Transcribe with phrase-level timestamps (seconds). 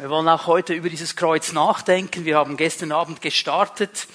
[0.00, 2.24] Wir wollen auch heute über dieses Kreuz nachdenken.
[2.24, 4.06] Wir haben gestern Abend gestartet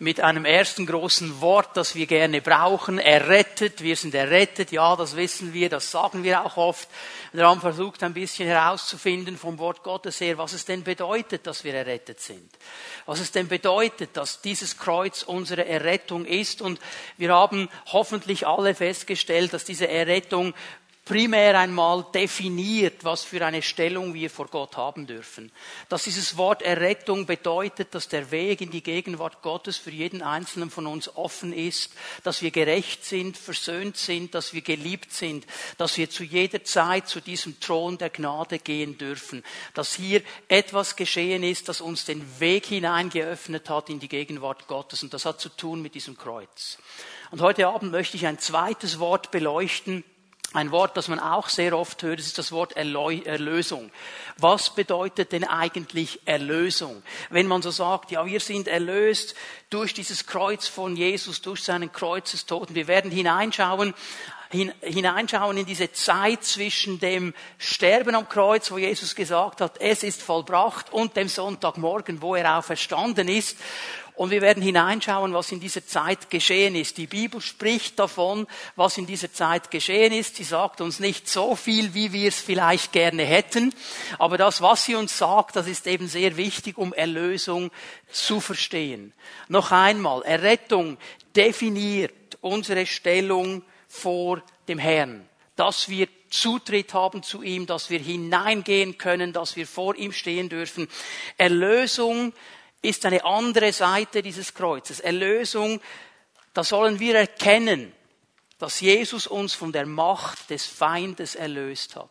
[0.00, 2.98] mit einem ersten großen Wort, das wir gerne brauchen.
[2.98, 3.80] Errettet.
[3.80, 4.72] Wir sind errettet.
[4.72, 5.68] Ja, das wissen wir.
[5.68, 6.88] Das sagen wir auch oft.
[7.32, 11.62] Wir haben versucht, ein bisschen herauszufinden vom Wort Gottes her, was es denn bedeutet, dass
[11.62, 12.50] wir errettet sind.
[13.06, 16.60] Was es denn bedeutet, dass dieses Kreuz unsere Errettung ist.
[16.60, 16.80] Und
[17.16, 20.52] wir haben hoffentlich alle festgestellt, dass diese Errettung
[21.08, 25.50] primär einmal definiert, was für eine Stellung wir vor Gott haben dürfen.
[25.88, 30.70] Dass dieses Wort Errettung bedeutet, dass der Weg in die Gegenwart Gottes für jeden Einzelnen
[30.70, 31.94] von uns offen ist,
[32.24, 35.46] dass wir gerecht sind, versöhnt sind, dass wir geliebt sind,
[35.78, 40.94] dass wir zu jeder Zeit zu diesem Thron der Gnade gehen dürfen, dass hier etwas
[40.94, 45.40] geschehen ist, das uns den Weg hineingeöffnet hat in die Gegenwart Gottes und das hat
[45.40, 46.76] zu tun mit diesem Kreuz.
[47.30, 50.04] Und heute Abend möchte ich ein zweites Wort beleuchten,
[50.54, 53.90] ein Wort, das man auch sehr oft hört, ist das Wort Erlösung.
[54.38, 57.02] Was bedeutet denn eigentlich Erlösung?
[57.28, 59.34] Wenn man so sagt, ja, wir sind erlöst
[59.68, 62.74] durch dieses Kreuz von Jesus, durch seinen Kreuzestod.
[62.74, 63.92] wir werden hineinschauen,
[64.50, 70.22] hineinschauen in diese Zeit zwischen dem Sterben am Kreuz, wo Jesus gesagt hat, es ist
[70.22, 73.58] vollbracht, und dem Sonntagmorgen, wo er auferstanden ist.
[74.18, 76.98] Und wir werden hineinschauen, was in dieser Zeit geschehen ist.
[76.98, 80.34] Die Bibel spricht davon, was in dieser Zeit geschehen ist.
[80.34, 83.72] Sie sagt uns nicht so viel, wie wir es vielleicht gerne hätten.
[84.18, 87.70] Aber das, was sie uns sagt, das ist eben sehr wichtig, um Erlösung
[88.10, 89.12] zu verstehen.
[89.46, 90.98] Noch einmal, Errettung
[91.36, 95.28] definiert unsere Stellung vor dem Herrn.
[95.54, 100.48] Dass wir Zutritt haben zu ihm, dass wir hineingehen können, dass wir vor ihm stehen
[100.48, 100.88] dürfen.
[101.36, 102.32] Erlösung
[102.82, 105.00] ist eine andere Seite dieses Kreuzes.
[105.00, 105.80] Erlösung,
[106.54, 107.92] da sollen wir erkennen,
[108.58, 112.10] dass Jesus uns von der Macht des Feindes erlöst hat.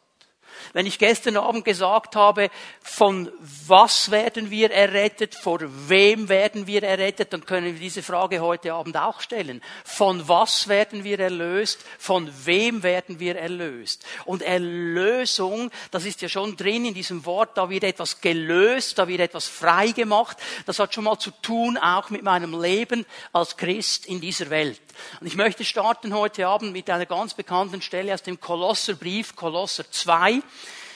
[0.73, 2.49] Wenn ich gestern Abend gesagt habe,
[2.81, 3.31] von
[3.67, 8.73] was werden wir errettet, vor wem werden wir errettet, dann können wir diese Frage heute
[8.73, 9.61] Abend auch stellen.
[9.83, 14.05] Von was werden wir erlöst, von wem werden wir erlöst?
[14.25, 19.07] Und Erlösung, das ist ja schon drin in diesem Wort, da wird etwas gelöst, da
[19.07, 20.37] wird etwas frei gemacht.
[20.65, 24.81] Das hat schon mal zu tun auch mit meinem Leben als Christ in dieser Welt.
[25.19, 29.89] Und ich möchte starten heute Abend mit einer ganz bekannten Stelle aus dem Kolosserbrief, Kolosser
[29.89, 30.41] 2.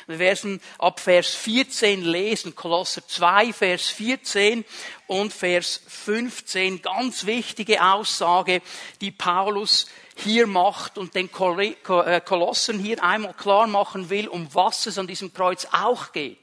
[0.08, 4.66] Wir werden ab Vers 14 lesen, Kolosser 2, Vers 14
[5.08, 6.82] und Vers 15.
[6.82, 8.62] Ganz wichtige Aussage,
[9.00, 14.86] die Paulus hier macht und den äh, Kolossen hier einmal klar machen will, um was
[14.86, 16.38] es an diesem Kreuz auch geht.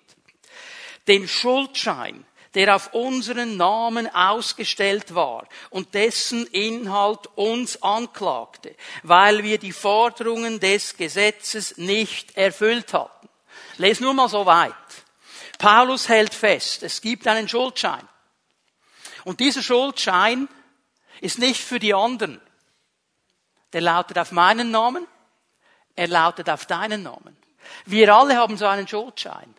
[1.07, 2.25] Den Schuldschein,
[2.55, 10.61] der auf unseren Namen ausgestellt war und dessen Inhalt uns anklagte, weil wir die Forderungen
[10.61, 13.29] des Gesetzes nicht erfüllt hatten.
[13.77, 14.75] Les nur mal so weit.
[15.59, 18.07] Paulus hält fest, es gibt einen Schuldschein.
[19.25, 20.49] Und dieser Schuldschein
[21.21, 22.41] ist nicht für die anderen.
[23.73, 25.07] Der lautet auf meinen Namen,
[25.97, 27.37] er lautet auf deinen Namen.
[27.85, 29.55] Wir alle haben so einen Schuldschein.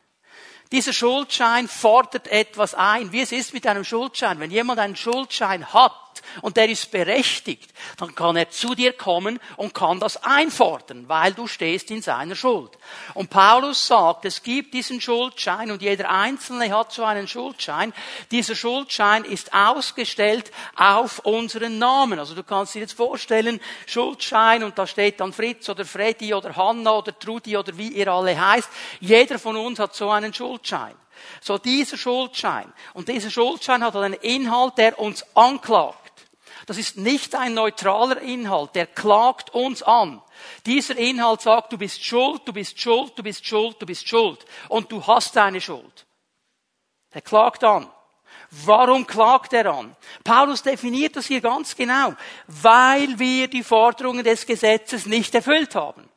[0.72, 3.12] Dieser Schuldschein fordert etwas ein.
[3.12, 4.40] Wie es ist mit einem Schuldschein.
[4.40, 5.94] Wenn jemand einen Schuldschein hat,
[6.42, 11.34] und der ist berechtigt, dann kann er zu dir kommen und kann das einfordern, weil
[11.34, 12.72] du stehst in seiner Schuld.
[13.14, 17.94] Und Paulus sagt, es gibt diesen Schuldschein und jeder Einzelne hat so einen Schuldschein.
[18.32, 22.20] Dieser Schuldschein ist ausgestellt auf unseren Namen.
[22.20, 26.56] Also du kannst dir jetzt vorstellen, Schuldschein und da steht dann Fritz oder Freddy oder
[26.56, 28.70] Hanna oder Trudi oder wie ihr alle heißt.
[29.00, 30.96] Jeder von uns hat so einen Schuldschein.
[31.42, 32.72] So dieser Schuldschein.
[32.94, 36.09] Und dieser Schuldschein hat einen Inhalt, der uns anklagt.
[36.70, 40.22] Das ist nicht ein neutraler Inhalt, der klagt uns an.
[40.68, 44.46] Dieser Inhalt sagt, du bist schuld, du bist schuld, du bist schuld, du bist schuld.
[44.68, 46.06] Und du hast deine Schuld.
[47.12, 47.90] Der klagt an.
[48.52, 49.96] Warum klagt er an?
[50.24, 52.14] Paulus definiert das hier ganz genau.
[52.46, 56.08] Weil wir die Forderungen des Gesetzes nicht erfüllt haben.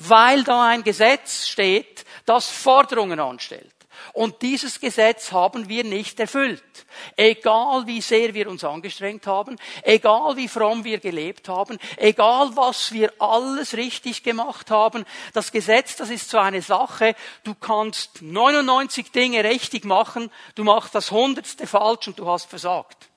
[0.00, 3.75] Weil da ein Gesetz steht, das Forderungen anstellt.
[4.16, 6.86] Und dieses Gesetz haben wir nicht erfüllt.
[7.16, 12.92] Egal wie sehr wir uns angestrengt haben, egal wie fromm wir gelebt haben, egal was
[12.92, 15.04] wir alles richtig gemacht haben,
[15.34, 17.14] das Gesetz, das ist so eine Sache,
[17.44, 23.10] du kannst 99 Dinge richtig machen, du machst das Hundertste falsch und du hast versagt.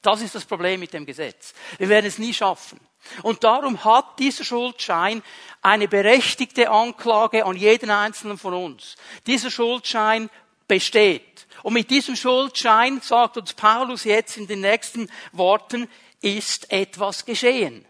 [0.00, 1.52] Das ist das Problem mit dem Gesetz.
[1.76, 2.80] Wir werden es nie schaffen.
[3.22, 5.22] Und darum hat dieser Schuldschein
[5.60, 8.96] eine berechtigte Anklage an jeden einzelnen von uns.
[9.26, 10.30] Dieser Schuldschein
[10.68, 11.46] besteht.
[11.62, 15.88] Und mit diesem Schuldschein, sagt uns Paulus jetzt in den nächsten Worten,
[16.20, 17.84] ist etwas geschehen.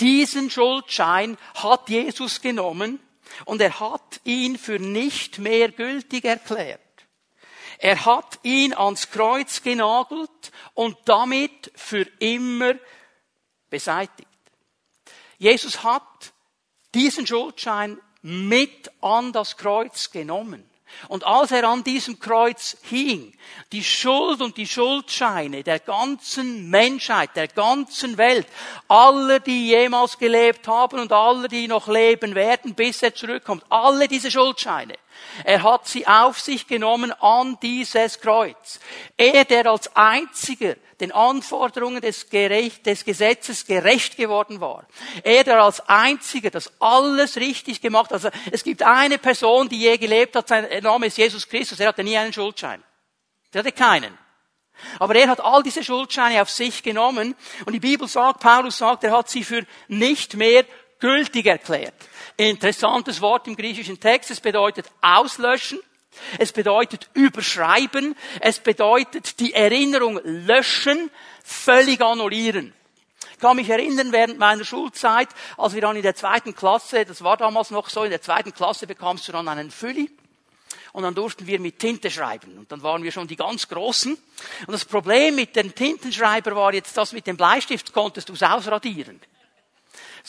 [0.00, 3.00] Diesen Schuldschein hat Jesus genommen
[3.44, 6.80] und er hat ihn für nicht mehr gültig erklärt.
[7.78, 12.74] Er hat ihn ans Kreuz genagelt und damit für immer
[13.70, 14.28] beseitigt.
[15.38, 16.32] Jesus hat
[16.94, 20.68] diesen Schuldschein mit an das Kreuz genommen.
[21.08, 23.36] Und als er an diesem Kreuz hing,
[23.72, 28.46] die Schuld und die Schuldscheine der ganzen Menschheit, der ganzen Welt,
[28.88, 34.08] aller, die jemals gelebt haben und aller, die noch leben werden, bis er zurückkommt, alle
[34.08, 34.94] diese Schuldscheine,
[35.44, 38.80] er hat sie auf sich genommen an dieses Kreuz.
[39.16, 44.86] Er, der als einziger den Anforderungen des, Gerecht, des Gesetzes gerecht geworden war.
[45.22, 48.24] Er, der als einziger das alles richtig gemacht hat.
[48.24, 51.80] Also es gibt eine Person, die je gelebt hat, sein Name ist Jesus Christus.
[51.80, 52.82] Er hatte nie einen Schuldschein.
[53.52, 54.16] Er hatte keinen.
[54.98, 57.34] Aber er hat all diese Schuldscheine auf sich genommen
[57.64, 60.64] und die Bibel sagt, Paulus sagt, er hat sie für nicht mehr
[60.98, 61.94] gültig erklärt.
[62.36, 64.30] Interessantes Wort im griechischen Text.
[64.30, 65.80] Es bedeutet auslöschen.
[66.38, 68.16] Es bedeutet überschreiben.
[68.40, 71.10] Es bedeutet die Erinnerung löschen,
[71.44, 72.72] völlig annullieren.
[73.32, 75.28] Ich kann mich erinnern, während meiner Schulzeit,
[75.58, 78.54] als wir dann in der zweiten Klasse, das war damals noch so, in der zweiten
[78.54, 80.10] Klasse bekamst du dann einen Fülli.
[80.92, 82.56] Und dann durften wir mit Tinte schreiben.
[82.56, 84.14] Und dann waren wir schon die ganz Großen.
[84.14, 88.42] Und das Problem mit dem Tintenschreiber war jetzt, dass mit dem Bleistift konntest du es
[88.42, 89.20] ausradieren.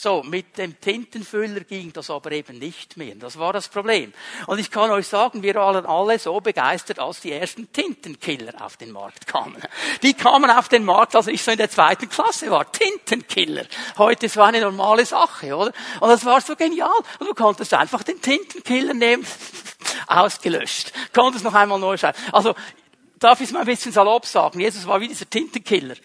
[0.00, 3.16] So, mit dem Tintenfüller ging das aber eben nicht mehr.
[3.16, 4.12] Das war das Problem.
[4.46, 8.76] Und ich kann euch sagen, wir waren alle so begeistert, als die ersten Tintenkiller auf
[8.76, 9.60] den Markt kamen.
[10.04, 12.70] Die kamen auf den Markt, als ich so in der zweiten Klasse war.
[12.70, 13.64] Tintenkiller.
[13.96, 15.72] Heute ist so eine normale Sache, oder?
[15.98, 17.00] Und das war so genial.
[17.18, 19.26] Und du konntest einfach den Tintenkiller nehmen,
[20.06, 20.92] ausgelöscht.
[21.12, 22.18] Konntest noch einmal neu schreiben.
[22.30, 22.54] Also,
[23.18, 24.60] darf ich es mal ein bisschen salopp sagen.
[24.60, 25.96] Jesus war wie dieser Tintenkiller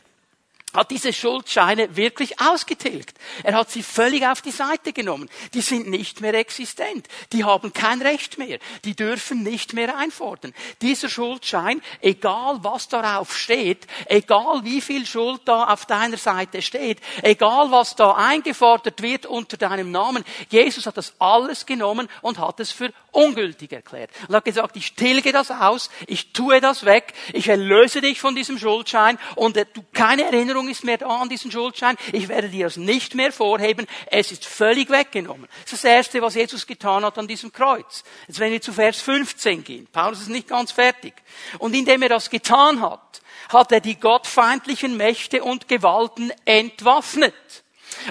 [0.73, 3.17] hat diese Schuldscheine wirklich ausgetilgt.
[3.43, 5.29] Er hat sie völlig auf die Seite genommen.
[5.53, 7.07] Die sind nicht mehr existent.
[7.31, 8.59] Die haben kein Recht mehr.
[8.83, 10.53] Die dürfen nicht mehr einfordern.
[10.81, 16.99] Dieser Schuldschein, egal was darauf steht, egal wie viel Schuld da auf deiner Seite steht,
[17.21, 22.59] egal was da eingefordert wird unter deinem Namen, Jesus hat das alles genommen und hat
[22.59, 24.09] es für ungültig erklärt.
[24.27, 28.35] Und hat gesagt, ich tilge das aus, ich tue das weg, ich erlöse dich von
[28.35, 31.97] diesem Schuldschein und du keine Erinnerung Erinnerung ist mehr da an diesen Schuldschein.
[32.11, 33.87] Ich werde dir das nicht mehr vorheben.
[34.07, 35.47] Es ist völlig weggenommen.
[35.63, 38.03] Das ist das Erste, was Jesus getan hat an diesem Kreuz.
[38.27, 39.87] Jetzt wenn wir zu Vers 15 gehen.
[39.91, 41.13] Paulus ist nicht ganz fertig.
[41.59, 47.33] Und indem er das getan hat, hat er die gottfeindlichen Mächte und Gewalten entwaffnet.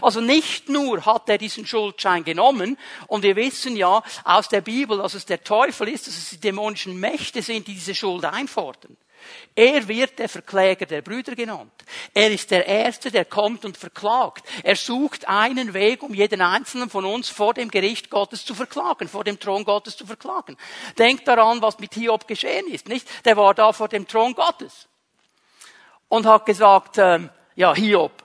[0.01, 2.79] Also nicht nur hat er diesen Schuldschein genommen,
[3.09, 6.41] und wir wissen ja aus der Bibel, dass es der Teufel ist, dass es die
[6.41, 8.97] dämonischen Mächte sind, die diese Schuld einfordern.
[9.55, 11.73] Er wird der Verkläger der Brüder genannt.
[12.15, 14.45] Er ist der Erste, der kommt und verklagt.
[14.63, 19.09] Er sucht einen Weg, um jeden einzelnen von uns vor dem Gericht Gottes zu verklagen,
[19.09, 20.57] vor dem Thron Gottes zu verklagen.
[20.99, 23.09] Denkt daran, was mit Hiob geschehen ist, nicht?
[23.25, 24.89] Der war da vor dem Thron Gottes
[26.09, 28.22] und hat gesagt, ähm, ja, Hiob,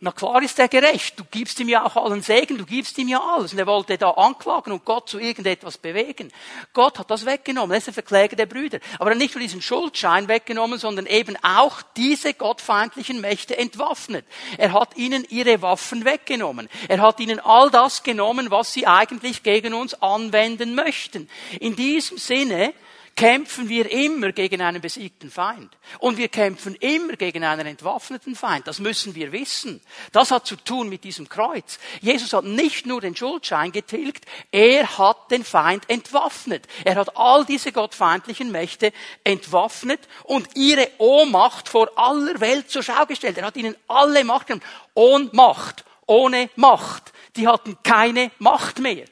[0.00, 1.18] na klar ist er gerecht.
[1.18, 3.52] Du gibst ihm ja auch allen Segen, du gibst ihm ja alles.
[3.52, 6.32] Und er wollte da anklagen und Gott zu irgendetwas bewegen.
[6.72, 7.72] Gott hat das weggenommen.
[7.72, 8.78] Er ist der Verkläger der Brüder.
[9.00, 14.24] Aber nicht nur diesen Schuldschein weggenommen, sondern eben auch diese gottfeindlichen Mächte entwaffnet.
[14.56, 16.68] Er hat ihnen ihre Waffen weggenommen.
[16.86, 21.28] Er hat ihnen all das genommen, was sie eigentlich gegen uns anwenden möchten.
[21.58, 22.72] In diesem Sinne
[23.18, 25.76] kämpfen wir immer gegen einen besiegten Feind.
[25.98, 28.68] Und wir kämpfen immer gegen einen entwaffneten Feind.
[28.68, 29.80] Das müssen wir wissen.
[30.12, 31.80] Das hat zu tun mit diesem Kreuz.
[32.00, 36.68] Jesus hat nicht nur den Schuldschein getilgt, er hat den Feind entwaffnet.
[36.84, 38.92] Er hat all diese gottfeindlichen Mächte
[39.24, 43.36] entwaffnet und ihre Ohnmacht vor aller Welt zur Schau gestellt.
[43.36, 44.64] Er hat ihnen alle Macht genommen.
[44.94, 47.12] Ohnmacht, ohne Macht.
[47.34, 49.06] Die hatten keine Macht mehr.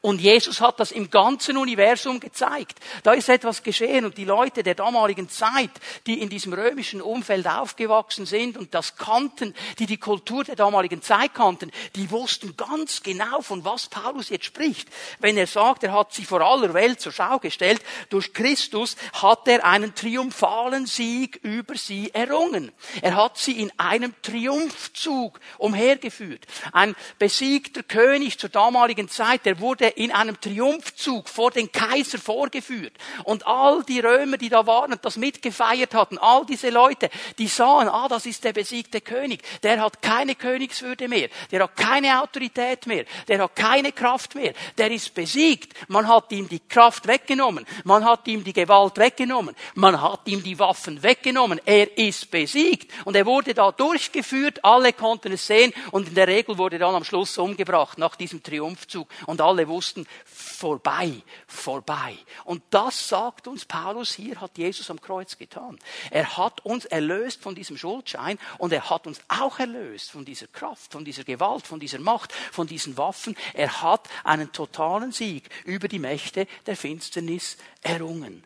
[0.00, 2.78] Und Jesus hat das im ganzen Universum gezeigt.
[3.02, 5.72] Da ist etwas geschehen und die Leute der damaligen Zeit,
[6.06, 11.02] die in diesem römischen Umfeld aufgewachsen sind und das kannten, die die Kultur der damaligen
[11.02, 14.88] Zeit kannten, die wussten ganz genau, von was Paulus jetzt spricht.
[15.18, 19.48] Wenn er sagt, er hat sie vor aller Welt zur Schau gestellt, durch Christus hat
[19.48, 22.70] er einen triumphalen Sieg über sie errungen.
[23.02, 26.46] Er hat sie in einem Triumphzug umhergeführt.
[26.70, 32.92] Ein besiegter König zur damaligen Zeit, der wurde in einem Triumphzug vor den Kaiser vorgeführt.
[33.24, 37.48] Und all die Römer, die da waren und das mitgefeiert hatten, all diese Leute, die
[37.48, 39.42] sahen, ah, das ist der besiegte König.
[39.62, 41.28] Der hat keine Königswürde mehr.
[41.50, 43.04] Der hat keine Autorität mehr.
[43.26, 44.52] Der hat keine Kraft mehr.
[44.76, 45.74] Der ist besiegt.
[45.88, 47.66] Man hat ihm die Kraft weggenommen.
[47.84, 49.54] Man hat ihm die Gewalt weggenommen.
[49.74, 51.60] Man hat ihm die Waffen weggenommen.
[51.64, 52.92] Er ist besiegt.
[53.04, 54.64] Und er wurde da durchgeführt.
[54.64, 55.72] Alle konnten es sehen.
[55.90, 59.08] Und in der Regel wurde dann am Schluss umgebracht nach diesem Triumphzug.
[59.26, 62.18] Und alle wussten, wussten, vorbei, vorbei.
[62.44, 65.78] Und das sagt uns Paulus hier, hat Jesus am Kreuz getan.
[66.10, 70.48] Er hat uns erlöst von diesem Schuldschein und er hat uns auch erlöst von dieser
[70.48, 73.36] Kraft, von dieser Gewalt, von dieser Macht, von diesen Waffen.
[73.54, 78.42] Er hat einen totalen Sieg über die Mächte der Finsternis errungen.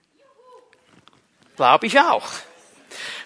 [1.56, 2.28] Glaube ich auch.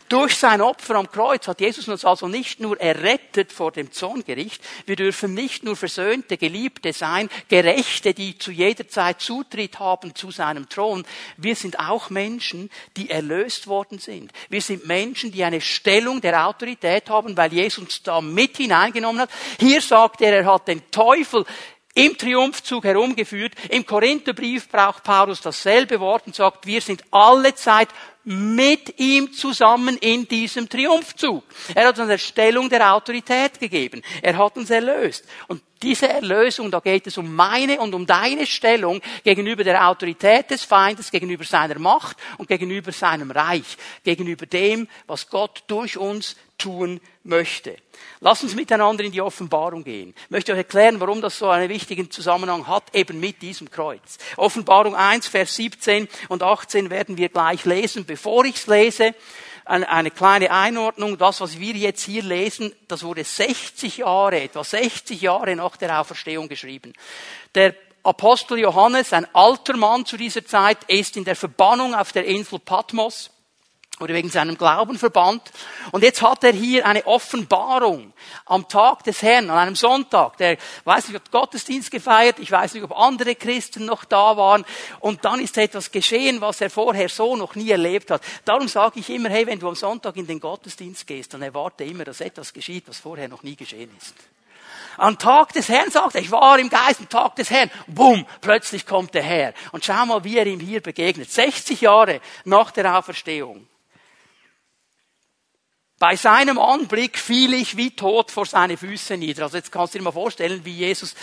[0.08, 4.62] Durch sein Opfer am Kreuz hat Jesus uns also nicht nur errettet vor dem Zorngericht,
[4.86, 10.30] wir dürfen nicht nur versöhnte Geliebte sein, Gerechte, die zu jeder Zeit Zutritt haben zu
[10.30, 11.04] seinem Thron.
[11.36, 14.32] Wir sind auch Menschen, die erlöst worden sind.
[14.48, 19.22] Wir sind Menschen, die eine Stellung der Autorität haben, weil Jesus uns da mit hineingenommen
[19.22, 19.30] hat.
[19.58, 21.44] Hier sagt er, er hat den Teufel
[21.96, 23.54] im Triumphzug herumgeführt.
[23.70, 27.88] Im Korintherbrief braucht Paulus dasselbe Wort und sagt, wir sind alle Zeit
[28.22, 31.44] mit ihm zusammen in diesem Triumphzug.
[31.74, 34.02] Er hat uns eine Stellung der Autorität gegeben.
[34.20, 35.24] Er hat uns erlöst.
[35.46, 40.50] Und diese Erlösung, da geht es um meine und um deine Stellung gegenüber der Autorität
[40.50, 46.36] des Feindes, gegenüber seiner Macht und gegenüber seinem Reich, gegenüber dem, was Gott durch uns
[46.58, 47.76] tun möchte.
[48.20, 50.14] Lass uns miteinander in die Offenbarung gehen.
[50.24, 54.18] Ich möchte euch erklären, warum das so einen wichtigen Zusammenhang hat, eben mit diesem Kreuz.
[54.36, 58.04] Offenbarung 1, Vers 17 und 18 werden wir gleich lesen.
[58.04, 59.14] Bevor ich es lese,
[59.66, 61.18] eine kleine Einordnung.
[61.18, 66.00] Das, was wir jetzt hier lesen, das wurde 60 Jahre, etwa 60 Jahre nach der
[66.00, 66.92] Auferstehung geschrieben.
[67.54, 72.24] Der Apostel Johannes, ein alter Mann zu dieser Zeit, ist in der Verbannung auf der
[72.24, 73.30] Insel Patmos
[73.98, 75.50] oder wegen seinem Glauben verbannt.
[75.90, 78.12] Und jetzt hat er hier eine Offenbarung
[78.44, 80.36] am Tag des Herrn, an einem Sonntag.
[80.36, 84.64] Der weiß nicht, ob Gottesdienst gefeiert, ich weiß nicht, ob andere Christen noch da waren.
[85.00, 88.22] Und dann ist etwas geschehen, was er vorher so noch nie erlebt hat.
[88.44, 91.84] Darum sage ich immer, hey, wenn du am Sonntag in den Gottesdienst gehst, dann erwarte
[91.84, 94.14] immer, dass etwas geschieht, was vorher noch nie geschehen ist.
[94.98, 97.70] Am Tag des Herrn sagt er, ich war im Geist am Tag des Herrn.
[97.86, 99.52] Bumm, plötzlich kommt der Herr.
[99.72, 101.30] Und schau mal, wie er ihm hier begegnet.
[101.30, 103.66] 60 Jahre nach der Auferstehung.
[105.98, 109.44] Bei seinem Anblick fiel ich wie tot vor seine Füße nieder.
[109.44, 111.14] Also jetzt kannst du dir mal vorstellen, wie Jesus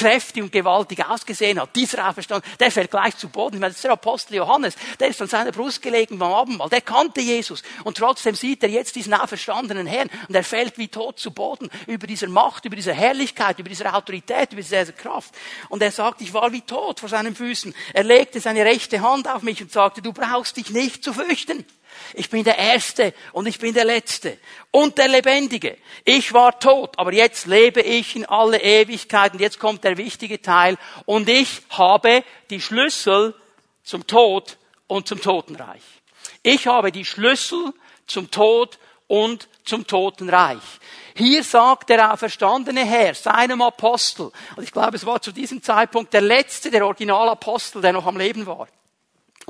[0.00, 1.76] kräftig und gewaltig ausgesehen hat.
[1.76, 3.56] Dieser Auferstand, der fällt gleich zu Boden.
[3.56, 6.70] Ich meine, das ist der Apostel Johannes, der ist an seiner Brust gelegen beim Abendmahl,
[6.70, 7.62] der kannte Jesus.
[7.84, 11.68] Und trotzdem sieht er jetzt diesen auferstandenen Herrn und er fällt wie tot zu Boden
[11.86, 15.34] über dieser Macht, über diese Herrlichkeit, über diese Autorität, über diese Kraft.
[15.68, 17.74] Und er sagt, ich war wie tot vor seinen Füßen.
[17.92, 21.66] Er legte seine rechte Hand auf mich und sagte, du brauchst dich nicht zu fürchten.
[22.14, 24.38] Ich bin der Erste und ich bin der Letzte
[24.70, 25.76] und der Lebendige.
[26.04, 30.40] Ich war tot, aber jetzt lebe ich in alle Ewigkeit und jetzt kommt der wichtige
[30.40, 30.76] Teil
[31.06, 33.34] und ich habe die Schlüssel
[33.84, 35.82] zum Tod und zum Totenreich.
[36.42, 37.72] Ich habe die Schlüssel
[38.06, 40.62] zum Tod und zum Totenreich.
[41.14, 46.12] Hier sagt der auferstandene Herr seinem Apostel, und ich glaube, es war zu diesem Zeitpunkt
[46.12, 48.68] der letzte, der Originalapostel, der noch am Leben war.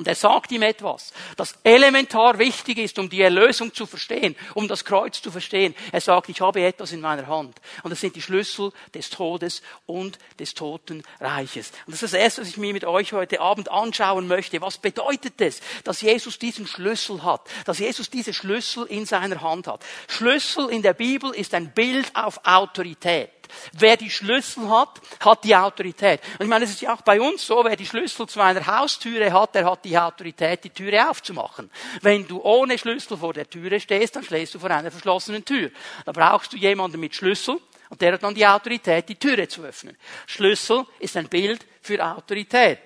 [0.01, 4.67] Und er sagt ihm etwas, das elementar wichtig ist, um die Erlösung zu verstehen, um
[4.67, 5.75] das Kreuz zu verstehen.
[5.93, 7.61] Er sagt, ich habe etwas in meiner Hand.
[7.83, 11.73] Und das sind die Schlüssel des Todes und des Totenreiches.
[11.85, 14.63] Und das ist das Erste, was ich mir mit euch heute Abend anschauen möchte.
[14.63, 17.43] Was bedeutet es, dass Jesus diesen Schlüssel hat?
[17.67, 19.85] Dass Jesus diese Schlüssel in seiner Hand hat?
[20.09, 23.40] Schlüssel in der Bibel ist ein Bild auf Autorität.
[23.73, 26.21] Wer die Schlüssel hat, hat die Autorität.
[26.39, 28.67] Und ich meine, es ist ja auch bei uns so, wer die Schlüssel zu einer
[28.67, 31.71] Haustüre hat, der hat die Autorität, die Türe aufzumachen.
[32.03, 35.71] Wenn du ohne Schlüssel vor der Türe stehst, dann stehst du vor einer verschlossenen Tür.
[36.05, 39.63] Da brauchst du jemanden mit Schlüssel und der hat dann die Autorität, die Türe zu
[39.63, 39.97] öffnen.
[40.27, 42.79] Schlüssel ist ein Bild für Autorität.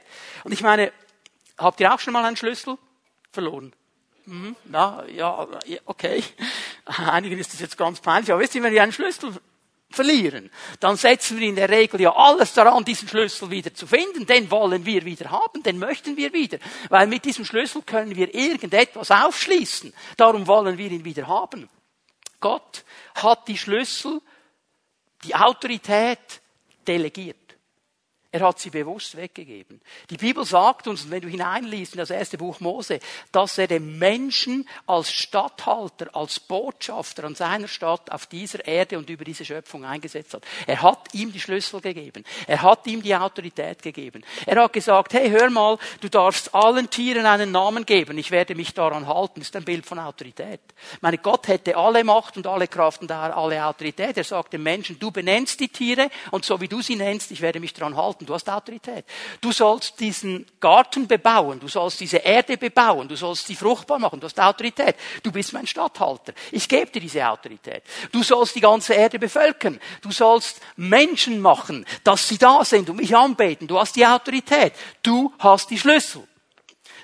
[0.44, 0.92] Und ich meine,
[1.58, 2.78] habt ihr auch schon mal einen Schlüssel
[3.30, 3.72] verloren?
[4.26, 5.46] Mhm, na, ja,
[5.84, 6.22] okay.
[6.86, 9.34] Einigen ist das jetzt ganz peinlich, aber wisst ihr, wenn ihr einen Schlüssel
[9.94, 14.26] verlieren, dann setzen wir in der Regel ja alles daran, diesen Schlüssel wieder zu finden.
[14.26, 16.58] Den wollen wir wieder haben, den möchten wir wieder.
[16.88, 19.94] Weil mit diesem Schlüssel können wir irgendetwas aufschließen.
[20.16, 21.68] Darum wollen wir ihn wieder haben.
[22.40, 22.84] Gott
[23.14, 24.20] hat die Schlüssel,
[25.24, 26.40] die Autorität
[26.86, 27.43] delegiert.
[28.34, 29.80] Er hat sie bewusst weggegeben.
[30.10, 32.98] Die Bibel sagt uns, wenn du hineinliest in das erste Buch Mose,
[33.30, 39.08] dass er den Menschen als Statthalter, als Botschafter an seiner Stadt auf dieser Erde und
[39.08, 40.42] über diese Schöpfung eingesetzt hat.
[40.66, 42.24] Er hat ihm die Schlüssel gegeben.
[42.48, 44.24] Er hat ihm die Autorität gegeben.
[44.46, 48.18] Er hat gesagt, hey, hör mal, du darfst allen Tieren einen Namen geben.
[48.18, 49.38] Ich werde mich daran halten.
[49.38, 50.60] Das ist ein Bild von Autorität.
[51.00, 54.16] Meine Gott hätte alle Macht und alle Kraft und alle Autorität.
[54.16, 57.40] Er sagt dem Menschen, du benennst die Tiere und so wie du sie nennst, ich
[57.40, 59.04] werde mich daran halten halten, du hast Autorität.
[59.40, 64.20] Du sollst diesen Garten bebauen, du sollst diese Erde bebauen, du sollst sie fruchtbar machen,
[64.20, 64.96] du hast Autorität.
[65.22, 66.32] Du bist mein Statthalter.
[66.50, 67.82] Ich gebe dir diese Autorität.
[68.12, 69.80] Du sollst die ganze Erde bevölkern.
[70.02, 73.66] Du sollst Menschen machen, dass sie da sind und mich anbeten.
[73.66, 74.72] Du hast die Autorität.
[75.02, 76.26] Du hast die Schlüssel.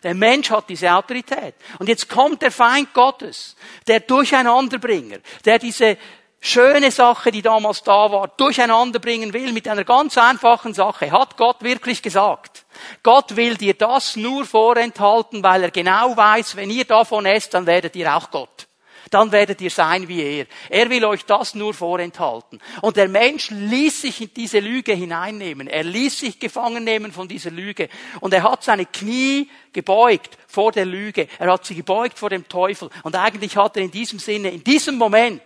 [0.02, 1.54] Der Mensch hat diese Autorität.
[1.78, 3.54] Und jetzt kommt der Feind Gottes,
[3.86, 5.98] der Durcheinanderbringer, der diese
[6.40, 11.10] schöne Sache, die damals da war, durcheinander bringen will mit einer ganz einfachen Sache.
[11.12, 12.64] Hat Gott wirklich gesagt?
[13.02, 17.66] Gott will dir das nur vorenthalten, weil er genau weiß, wenn ihr davon esst, dann
[17.66, 18.66] werdet ihr auch Gott
[19.10, 20.46] dann werdet ihr sein wie er.
[20.68, 22.60] Er will euch das nur vorenthalten.
[22.80, 25.66] Und der Mensch ließ sich in diese Lüge hineinnehmen.
[25.66, 27.88] Er ließ sich gefangen nehmen von dieser Lüge.
[28.20, 31.26] Und er hat seine Knie gebeugt vor der Lüge.
[31.38, 32.88] Er hat sie gebeugt vor dem Teufel.
[33.02, 35.42] Und eigentlich hat er in diesem Sinne, in diesem Moment,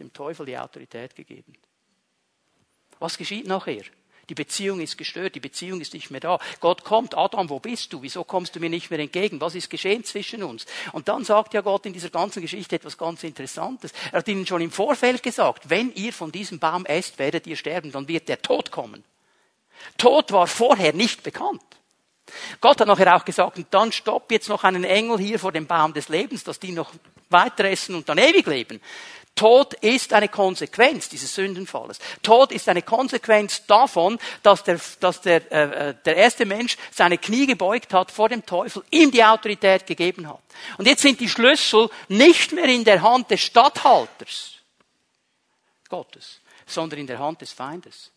[0.00, 1.54] dem Teufel die Autorität gegeben.
[2.98, 3.82] Was geschieht nachher?
[4.28, 6.38] Die Beziehung ist gestört, die Beziehung ist nicht mehr da.
[6.60, 8.00] Gott kommt, Adam, wo bist du?
[8.00, 9.40] Wieso kommst du mir nicht mehr entgegen?
[9.40, 10.64] Was ist geschehen zwischen uns?
[10.92, 13.92] Und dann sagt ja Gott in dieser ganzen Geschichte etwas ganz Interessantes.
[14.12, 17.56] Er hat ihnen schon im Vorfeld gesagt, wenn ihr von diesem Baum esst, werdet ihr
[17.56, 19.04] sterben, dann wird der Tod kommen.
[19.98, 21.62] Tod war vorher nicht bekannt.
[22.62, 25.66] Gott hat nachher auch gesagt, und dann stopp jetzt noch einen Engel hier vor dem
[25.66, 26.92] Baum des Lebens, dass die noch
[27.28, 28.80] weiter essen und dann ewig leben.
[29.34, 31.98] Tod ist eine Konsequenz dieses Sündenfalles.
[32.22, 37.18] Tod ist eine Konsequenz davon, dass der, dass der, äh, äh, der erste Mensch seine
[37.18, 40.42] Knie gebeugt hat vor dem Teufel, ihm die Autorität gegeben hat.
[40.78, 44.52] Und jetzt sind die Schlüssel nicht mehr in der Hand des Statthalters
[45.88, 48.12] Gottes, sondern in der Hand des Feindes.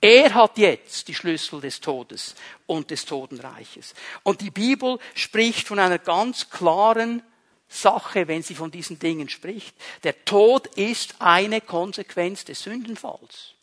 [0.00, 2.34] Er hat jetzt die Schlüssel des Todes
[2.66, 3.94] und des Totenreiches.
[4.22, 7.22] Und die Bibel spricht von einer ganz klaren
[7.70, 9.74] Sache, wenn sie von diesen Dingen spricht.
[10.02, 13.54] Der Tod ist eine Konsequenz des Sündenfalls.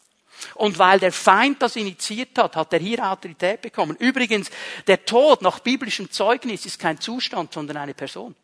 [0.56, 3.98] Und weil der Feind das initiiert hat, hat er hier Autorität bekommen.
[3.98, 4.50] Übrigens,
[4.86, 8.36] der Tod nach biblischem Zeugnis ist kein Zustand, sondern eine Person.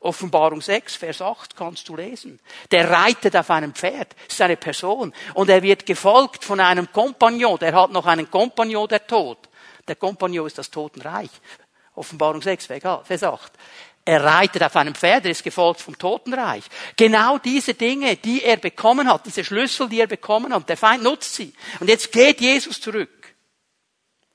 [0.00, 2.38] Offenbarung 6, Vers 8 kannst du lesen.
[2.70, 5.14] Der reitet auf einem Pferd, ist eine Person.
[5.34, 7.58] Und er wird gefolgt von einem Kompagnon.
[7.58, 9.38] Der hat noch einen Kompagnon, der Tod.
[9.88, 11.30] Der Kompagnon ist das Totenreich.
[11.94, 13.52] Offenbarung 6, Vers 8.
[14.08, 16.62] Er reitet auf einem Pferd, er ist gefolgt vom Totenreich.
[16.96, 21.02] Genau diese Dinge, die er bekommen hat, diese Schlüssel, die er bekommen hat, der Feind
[21.02, 21.52] nutzt sie.
[21.80, 23.34] Und jetzt geht Jesus zurück.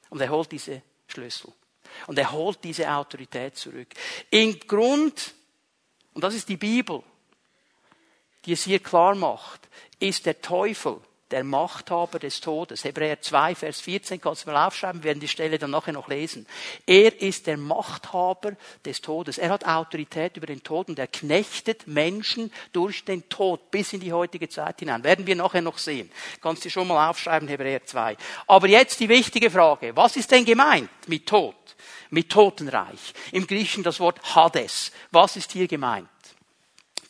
[0.09, 1.53] Und er holt diese Schlüssel.
[2.07, 3.87] Und er holt diese Autorität zurück.
[4.29, 5.33] Im Grund,
[6.13, 7.01] und das ist die Bibel,
[8.43, 9.69] die es hier klar macht,
[9.99, 10.99] ist der Teufel
[11.31, 12.83] der Machthaber des Todes.
[12.83, 16.07] Hebräer 2, Vers 14, kannst du mal aufschreiben, wir werden die Stelle dann nachher noch
[16.07, 16.45] lesen.
[16.85, 18.53] Er ist der Machthaber
[18.85, 19.37] des Todes.
[19.37, 23.99] Er hat Autorität über den Tod und er knechtet Menschen durch den Tod bis in
[23.99, 25.03] die heutige Zeit hinein.
[25.03, 26.11] Werden wir nachher noch sehen.
[26.41, 28.17] Kannst du schon mal aufschreiben, Hebräer 2.
[28.47, 29.95] Aber jetzt die wichtige Frage.
[29.95, 31.55] Was ist denn gemeint mit Tod?
[32.09, 33.13] Mit Totenreich.
[33.31, 34.91] Im Griechischen das Wort Hades.
[35.11, 36.09] Was ist hier gemeint?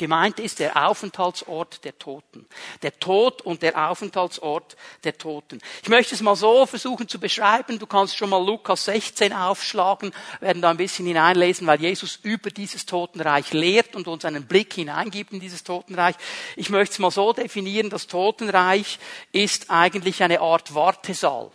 [0.02, 2.48] Gemeint ist der Aufenthaltsort der Toten.
[2.82, 5.62] Der Tod und der Aufenthaltsort der Toten.
[5.84, 7.78] Ich möchte es mal so versuchen zu beschreiben.
[7.78, 12.50] Du kannst schon mal Lukas 16 aufschlagen, werden da ein bisschen hineinlesen, weil Jesus über
[12.50, 16.16] dieses Totenreich lehrt und uns einen Blick hineingibt in dieses Totenreich.
[16.56, 18.98] Ich möchte es mal so definieren, das Totenreich
[19.32, 21.52] ist eigentlich eine Art Wartesaal.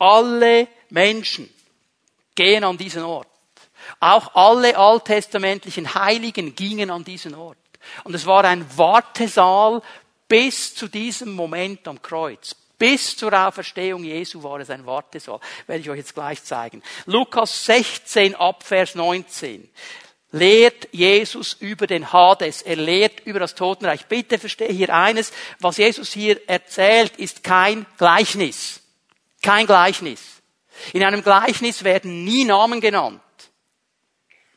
[0.00, 1.48] Alle Menschen
[2.34, 3.28] gehen an diesen Ort.
[4.00, 7.58] Auch alle alttestamentlichen Heiligen gingen an diesen Ort.
[8.04, 9.82] Und es war ein Wartesaal
[10.28, 12.56] bis zu diesem Moment am Kreuz.
[12.78, 15.40] Bis zur Auferstehung Jesu war es ein Wartesaal.
[15.66, 16.82] Werde ich euch jetzt gleich zeigen.
[17.06, 19.68] Lukas 16 ab Vers 19
[20.32, 22.62] lehrt Jesus über den Hades.
[22.62, 24.06] Er lehrt über das Totenreich.
[24.06, 25.32] Bitte verstehe hier eines.
[25.60, 28.80] Was Jesus hier erzählt, ist kein Gleichnis.
[29.40, 30.42] Kein Gleichnis.
[30.92, 33.20] In einem Gleichnis werden nie Namen genannt.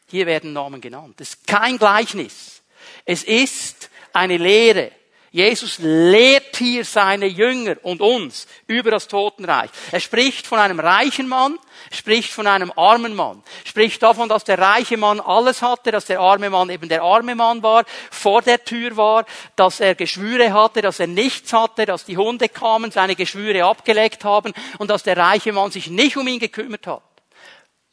[0.10, 1.15] Hier werden Namen genannt.
[1.20, 2.62] Das ist kein Gleichnis.
[3.06, 4.91] Es ist eine Lehre.
[5.32, 9.70] Jesus lehrt hier seine Jünger und uns über das Totenreich.
[9.91, 11.60] Er spricht von einem reichen Mann,
[11.91, 16.22] spricht von einem armen Mann, spricht davon, dass der reiche Mann alles hatte, dass der
[16.22, 19.26] arme Mann eben der arme Mann war, vor der Tür war,
[19.58, 24.24] dass er Geschwüre hatte, dass er nichts hatte, dass die Hunde kamen, seine Geschwüre abgeleckt
[24.24, 27.04] haben und dass der reiche Mann sich nicht um ihn gekümmert hat.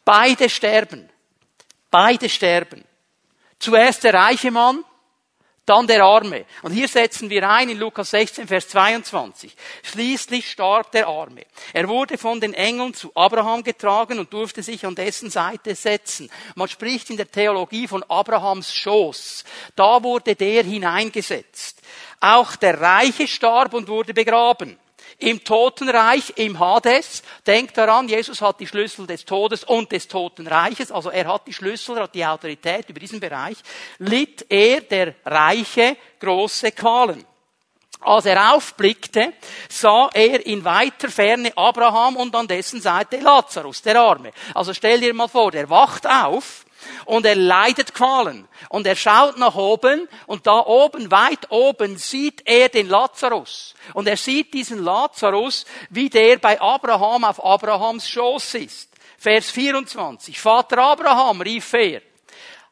[0.05, 1.11] Beide sterben.
[1.95, 2.85] Beide sterben.
[3.61, 4.85] Zuerst der reiche Mann,
[5.65, 6.45] Dann der Arme.
[6.63, 9.55] Und hier setzen wir ein in Lukas 16, Vers 22.
[9.85, 11.47] Schließlich starb der Arme.
[11.73, 16.29] Er wurde von den Engeln zu Abraham getragen und durfte sich an dessen Seite setzen.
[16.57, 19.45] Man spricht in der Theologie von Abrahams Schoß.
[19.77, 21.81] Da wurde der hineingesetzt.
[22.19, 24.79] Auch der Reiche starb und wurde begraben
[25.19, 27.23] im Totenreich, im Hades.
[27.47, 31.53] Denkt daran, Jesus hat die Schlüssel des Todes und des Totenreiches, also er hat die
[31.53, 33.57] Schlüssel, er hat die Autorität über diesen Bereich,
[33.99, 37.25] litt er, der Reiche, große Qualen.
[38.01, 39.33] Als er aufblickte,
[39.69, 44.31] sah er in weiter Ferne Abraham und an dessen Seite Lazarus, der Arme.
[44.53, 46.64] Also stell dir mal vor, der wacht auf
[47.05, 48.49] und er leidet Qualen.
[48.69, 53.75] Und er schaut nach oben und da oben, weit oben, sieht er den Lazarus.
[53.93, 58.91] Und er sieht diesen Lazarus, wie der bei Abraham auf Abrahams Schoß ist.
[59.19, 60.39] Vers 24.
[60.39, 62.03] Vater Abraham, rief er,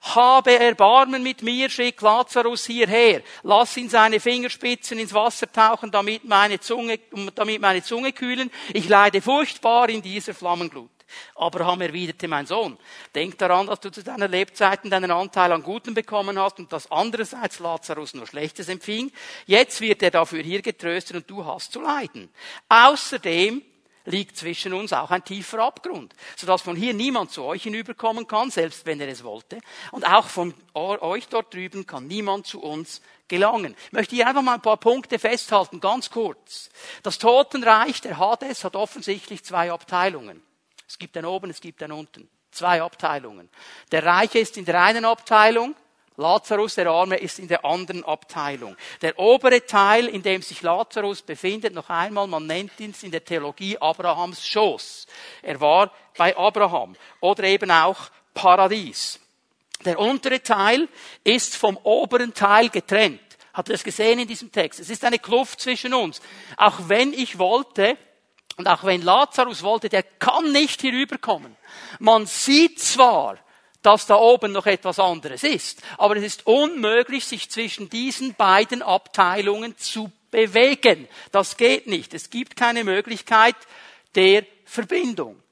[0.02, 6.24] habe Erbarmen mit mir, schick Lazarus hierher, lass ihn seine Fingerspitzen ins Wasser tauchen, damit
[6.24, 6.98] meine Zunge,
[7.34, 8.50] damit meine Zunge kühlen.
[8.74, 10.90] Ich leide furchtbar in dieser Flammenglut.
[11.34, 12.78] Abraham erwiderte, mein Sohn,
[13.14, 16.90] denk daran, dass du zu deiner Lebzeiten deinen Anteil an Guten bekommen hast und dass
[16.90, 19.12] andererseits Lazarus nur Schlechtes empfing.
[19.46, 22.30] Jetzt wird er dafür hier getröstet und du hast zu leiden.
[22.68, 23.62] Außerdem
[24.04, 28.50] liegt zwischen uns auch ein tiefer Abgrund, sodass von hier niemand zu euch hinüberkommen kann,
[28.50, 29.58] selbst wenn er es wollte.
[29.90, 33.76] Und auch von euch dort drüben kann niemand zu uns gelangen.
[33.86, 36.70] Ich möchte hier einfach mal ein paar Punkte festhalten, ganz kurz.
[37.02, 40.42] Das Totenreich, der Hades, hat offensichtlich zwei Abteilungen.
[40.92, 42.28] Es gibt einen oben, es gibt einen unten.
[42.50, 43.48] Zwei Abteilungen.
[43.90, 45.74] Der Reiche ist in der einen Abteilung,
[46.18, 48.76] Lazarus, der Arme, ist in der anderen Abteilung.
[49.00, 53.24] Der obere Teil, in dem sich Lazarus befindet, noch einmal, man nennt ihn in der
[53.24, 55.06] Theologie Abrahams Schoß.
[55.40, 56.94] Er war bei Abraham.
[57.20, 59.18] Oder eben auch Paradies.
[59.86, 60.90] Der untere Teil
[61.24, 63.22] ist vom oberen Teil getrennt.
[63.54, 64.78] Habt ihr das gesehen in diesem Text?
[64.78, 66.20] Es ist eine Kluft zwischen uns.
[66.58, 67.96] Auch wenn ich wollte,
[68.56, 71.56] und auch wenn Lazarus wollte, der kann nicht hinüberkommen.
[71.98, 73.38] Man sieht zwar,
[73.82, 78.82] dass da oben noch etwas anderes ist, aber es ist unmöglich, sich zwischen diesen beiden
[78.82, 81.08] Abteilungen zu bewegen.
[81.32, 82.14] Das geht nicht.
[82.14, 83.56] Es gibt keine Möglichkeit
[84.14, 85.42] der Verbindung.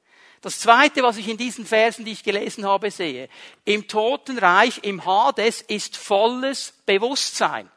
[0.43, 3.29] Das zweite, was ich in diesen Versen, die ich gelesen habe, sehe,
[3.65, 7.71] im Totenreich, im Hades ist volles Bewusstsein.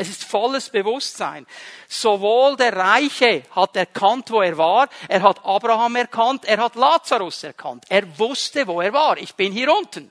[0.00, 1.46] Es ist volles Bewusstsein.
[1.86, 7.44] Sowohl der Reiche hat erkannt, wo er war, er hat Abraham erkannt, er hat Lazarus
[7.44, 7.84] erkannt.
[7.90, 9.18] Er wusste, wo er war.
[9.18, 10.10] Ich bin hier unten.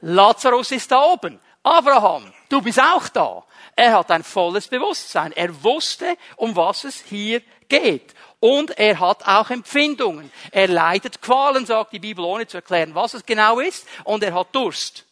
[0.00, 1.38] Lazarus ist da oben.
[1.62, 3.44] Abraham, du bist auch da.
[3.76, 5.32] Er hat ein volles Bewusstsein.
[5.32, 8.14] Er wusste, um was es hier geht.
[8.40, 10.32] Und er hat auch Empfindungen.
[10.52, 13.86] Er leidet Qualen, sagt die Bibel, ohne zu erklären, was es genau ist.
[14.04, 15.04] Und er hat Durst.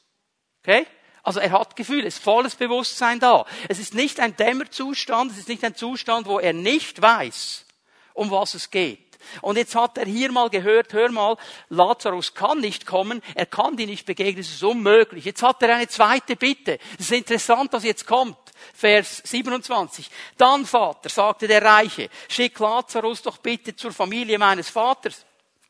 [0.62, 0.86] Okay?
[1.22, 3.44] Also er hat Gefühle, es ist volles Bewusstsein da.
[3.68, 7.66] Es ist nicht ein Dämmerzustand, es ist nicht ein Zustand, wo er nicht weiß,
[8.14, 9.10] um was es geht.
[9.42, 11.36] Und jetzt hat er hier mal gehört, hör mal,
[11.68, 15.24] Lazarus kann nicht kommen, er kann dir nicht begegnen, es ist unmöglich.
[15.24, 16.78] Jetzt hat er eine zweite Bitte.
[16.98, 18.38] Es ist interessant, was jetzt kommt.
[18.74, 20.10] Vers 27.
[20.36, 25.24] Dann, Vater, sagte der Reiche, schick Lazarus doch bitte zur Familie meines Vaters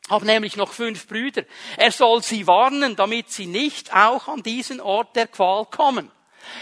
[0.09, 1.43] habe nämlich noch fünf Brüder.
[1.77, 6.11] Er soll sie warnen, damit sie nicht auch an diesen Ort der Qual kommen.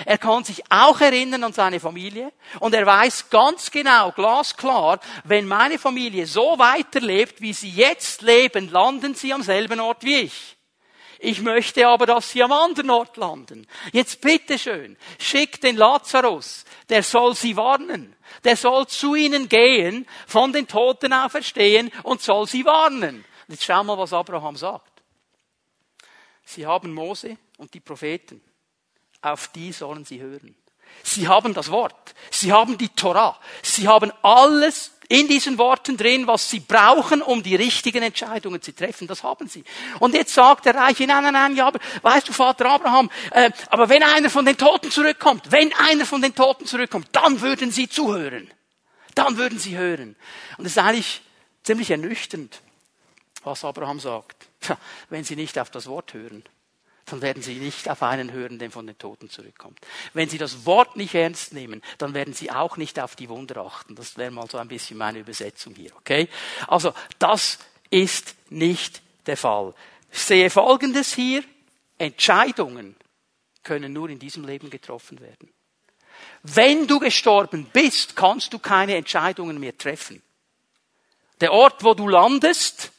[0.06, 5.48] Er kann sich auch erinnern an seine Familie und er weiß ganz genau, glasklar, wenn
[5.48, 10.58] meine Familie so weiterlebt, wie sie jetzt leben, landen sie am selben Ort wie ich.
[11.22, 13.68] Ich möchte aber, dass sie am anderen Ort landen.
[13.92, 18.16] Jetzt bitteschön, schick den Lazarus, der soll sie warnen.
[18.46, 23.26] Der soll zu ihnen gehen, von den Toten auferstehen und soll sie warnen.
[23.50, 25.02] Jetzt schau mal, was Abraham sagt.
[26.46, 28.42] Sie haben Mose und die Propheten.
[29.22, 30.56] Auf die sollen sie hören.
[31.04, 32.14] Sie haben das Wort.
[32.30, 33.40] Sie haben die Torah.
[33.64, 38.74] Sie haben alles in diesen Worten drin, was sie brauchen, um die richtigen Entscheidungen zu
[38.74, 39.08] treffen.
[39.08, 39.64] Das haben sie.
[40.00, 43.50] Und jetzt sagt der Reiche, nein, nein, nein, ja, aber weißt du, Vater Abraham, äh,
[43.70, 47.72] aber wenn einer von den Toten zurückkommt, wenn einer von den Toten zurückkommt, dann würden
[47.72, 48.52] sie zuhören.
[49.16, 50.16] Dann würden sie hören.
[50.58, 51.22] Und das ist eigentlich
[51.64, 52.62] ziemlich ernüchternd
[53.44, 54.50] was Abraham sagt.
[55.10, 56.44] Wenn sie nicht auf das Wort hören,
[57.06, 59.80] dann werden sie nicht auf einen hören, der von den Toten zurückkommt.
[60.14, 63.58] Wenn sie das Wort nicht ernst nehmen, dann werden sie auch nicht auf die Wunder
[63.58, 63.96] achten.
[63.96, 66.30] Das wäre mal so ein bisschen meine Übersetzung hier, okay?
[66.68, 69.74] Also, das ist nicht der Fall.
[70.12, 71.44] Ich sehe Folgendes hier.
[71.98, 72.96] Entscheidungen
[73.64, 75.52] können nur in diesem Leben getroffen werden.
[76.44, 80.22] Wenn du gestorben bist, kannst du keine Entscheidungen mehr treffen.
[81.42, 82.92] Der Ort, wo du landest,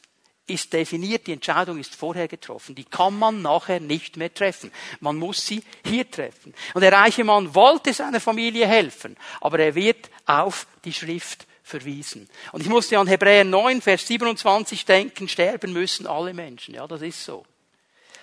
[0.51, 2.75] ist definiert, die Entscheidung ist vorher getroffen.
[2.75, 4.71] Die kann man nachher nicht mehr treffen.
[4.99, 6.53] Man muss sie hier treffen.
[6.73, 12.29] Und der reiche Mann wollte seiner Familie helfen, aber er wird auf die Schrift verwiesen.
[12.51, 16.75] Und ich musste an Hebräer 9, Vers 27 denken, sterben müssen alle Menschen.
[16.75, 17.45] Ja, das ist so.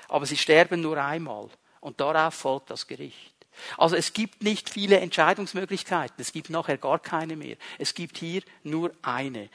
[0.08, 1.48] Aber sie sterben nur einmal.
[1.80, 3.34] Und darauf folgt das Gericht.
[3.76, 6.16] Also es gibt nicht viele Entscheidungsmöglichkeiten.
[6.18, 7.56] Es gibt nachher gar keine mehr.
[7.78, 9.48] Es gibt hier nur eine.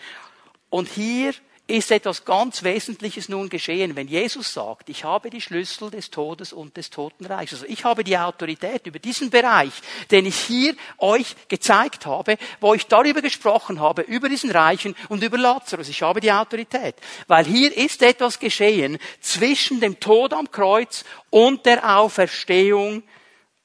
[0.69, 1.33] Und hier
[1.73, 6.53] ist etwas ganz Wesentliches nun geschehen, wenn Jesus sagt, ich habe die Schlüssel des Todes
[6.53, 7.51] und des Totenreichs.
[7.51, 9.73] Also ich habe die Autorität über diesen Bereich,
[10.11, 15.23] den ich hier euch gezeigt habe, wo ich darüber gesprochen habe, über diesen Reichen und
[15.23, 15.89] über Lazarus.
[15.89, 16.93] Ich habe die Autorität.
[17.25, 23.01] Weil hier ist etwas geschehen zwischen dem Tod am Kreuz und der Auferstehung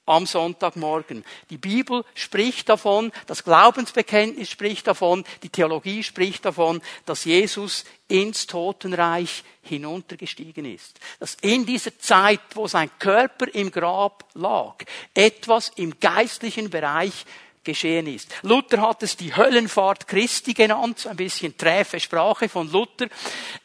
[0.09, 1.25] am Sonntagmorgen.
[1.51, 8.47] Die Bibel spricht davon, das Glaubensbekenntnis spricht davon, die Theologie spricht davon, dass Jesus ins
[8.47, 10.99] Totenreich hinuntergestiegen ist.
[11.21, 14.77] Dass in dieser Zeit, wo sein Körper im Grab lag,
[15.15, 17.27] etwas im geistlichen Bereich
[17.69, 18.35] geschehen ist.
[18.43, 23.09] Luther hat es die Höllenfahrt Christi genannt, ein bisschen träfe Sprache von Luther.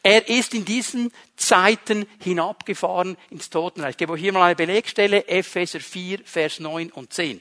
[0.02, 3.92] Er ist in diesen Zeiten hinabgefahren ins Totenreich.
[3.92, 7.40] Ich gebe hier mal eine Belegstelle, Epheser 4, Vers 9 und 10.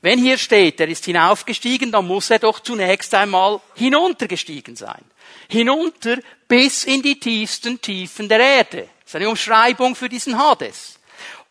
[0.00, 5.04] Wenn hier steht, er ist hinaufgestiegen, dann muss er doch zunächst einmal hinuntergestiegen sein.
[5.48, 8.88] Hinunter bis in die tiefsten Tiefen der Erde.
[9.00, 10.97] Das ist eine Umschreibung für diesen Hades.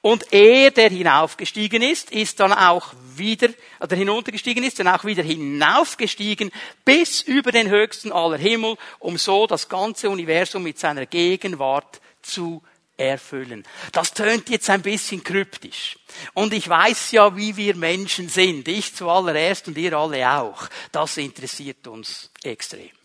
[0.07, 3.49] Und er, der hinaufgestiegen ist, ist dann auch wieder,
[3.81, 6.49] oder hinuntergestiegen ist, dann auch wieder hinaufgestiegen
[6.85, 12.63] bis über den höchsten aller Himmel, um so das ganze Universum mit seiner Gegenwart zu
[12.95, 13.65] erfüllen.
[13.91, 15.99] Das tönt jetzt ein bisschen kryptisch.
[16.33, 18.65] Und ich weiß ja, wie wir Menschen sind.
[18.69, 20.69] Ich zuallererst und ihr alle auch.
[20.93, 22.96] Das interessiert uns extrem.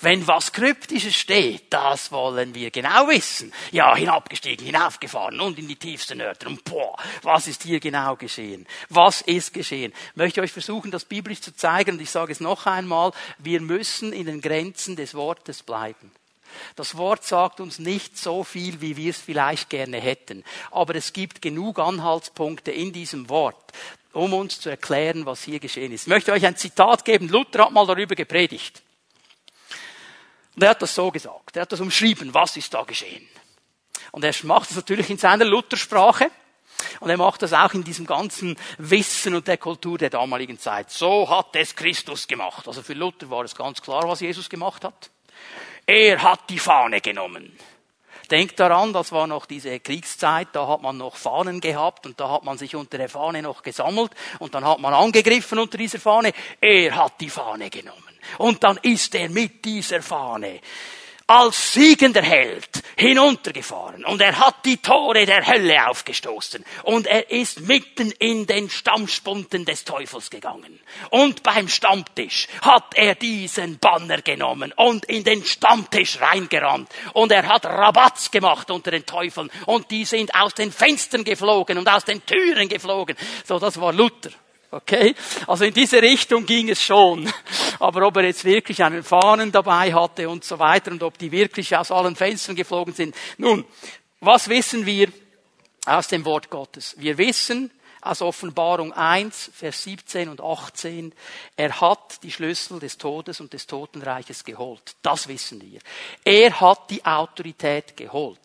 [0.00, 3.52] Wenn was Kryptisches steht, das wollen wir genau wissen.
[3.72, 6.48] Ja, hinabgestiegen, hinaufgefahren und in die tiefsten Örter.
[6.48, 8.66] Und boah, was ist hier genau geschehen?
[8.88, 9.92] Was ist geschehen?
[10.10, 11.92] Ich möchte euch versuchen, das biblisch zu zeigen.
[11.92, 16.10] Und ich sage es noch einmal, wir müssen in den Grenzen des Wortes bleiben.
[16.76, 20.44] Das Wort sagt uns nicht so viel, wie wir es vielleicht gerne hätten.
[20.70, 23.72] Aber es gibt genug Anhaltspunkte in diesem Wort,
[24.12, 26.02] um uns zu erklären, was hier geschehen ist.
[26.02, 27.28] Ich möchte euch ein Zitat geben.
[27.28, 28.83] Luther hat mal darüber gepredigt.
[30.54, 31.56] Und er hat das so gesagt.
[31.56, 32.32] Er hat das umschrieben.
[32.32, 33.26] Was ist da geschehen?
[34.12, 36.30] Und er macht das natürlich in seiner Luthersprache.
[37.00, 40.90] Und er macht das auch in diesem ganzen Wissen und der Kultur der damaligen Zeit.
[40.90, 42.66] So hat es Christus gemacht.
[42.66, 45.10] Also für Luther war es ganz klar, was Jesus gemacht hat.
[45.86, 47.56] Er hat die Fahne genommen.
[48.30, 52.30] Denkt daran, das war noch diese Kriegszeit, da hat man noch Fahnen gehabt und da
[52.30, 55.98] hat man sich unter der Fahne noch gesammelt und dann hat man angegriffen unter dieser
[55.98, 56.32] Fahne.
[56.60, 58.13] Er hat die Fahne genommen.
[58.38, 60.60] Und dann ist er mit dieser Fahne
[61.26, 67.60] als siegender Held hinuntergefahren und er hat die Tore der Hölle aufgestoßen und er ist
[67.60, 70.78] mitten in den Stammspunten des Teufels gegangen.
[71.10, 77.48] Und beim Stammtisch hat er diesen Banner genommen und in den Stammtisch reingerannt und er
[77.48, 82.04] hat Rabatz gemacht unter den Teufeln und die sind aus den Fenstern geflogen und aus
[82.04, 83.16] den Türen geflogen.
[83.46, 84.30] So, das war Luther.
[84.74, 85.14] Okay?
[85.46, 87.32] Also in diese Richtung ging es schon.
[87.78, 91.30] Aber ob er jetzt wirklich einen Fahnen dabei hatte und so weiter und ob die
[91.30, 93.14] wirklich aus allen Fenstern geflogen sind.
[93.38, 93.64] Nun,
[94.20, 95.12] was wissen wir
[95.86, 96.94] aus dem Wort Gottes?
[96.98, 101.14] Wir wissen aus Offenbarung 1, Vers 17 und 18,
[101.56, 104.96] er hat die Schlüssel des Todes und des Totenreiches geholt.
[105.00, 105.80] Das wissen wir.
[106.22, 108.40] Er hat die Autorität geholt.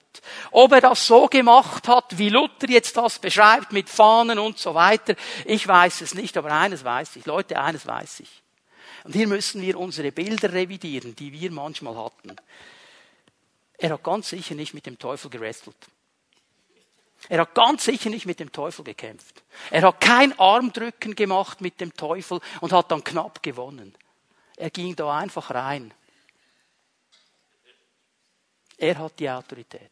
[0.51, 4.73] Ob er das so gemacht hat, wie Luther jetzt das beschreibt, mit Fahnen und so
[4.73, 7.25] weiter, ich weiß es nicht, aber eines weiß ich.
[7.25, 8.43] Leute, eines weiß ich.
[9.03, 12.36] Und hier müssen wir unsere Bilder revidieren, die wir manchmal hatten.
[13.77, 15.77] Er hat ganz sicher nicht mit dem Teufel gerestelt.
[17.27, 19.43] Er hat ganz sicher nicht mit dem Teufel gekämpft.
[19.71, 23.93] Er hat kein Armdrücken gemacht mit dem Teufel und hat dann knapp gewonnen.
[24.55, 25.93] Er ging da einfach rein.
[28.77, 29.91] Er hat die Autorität.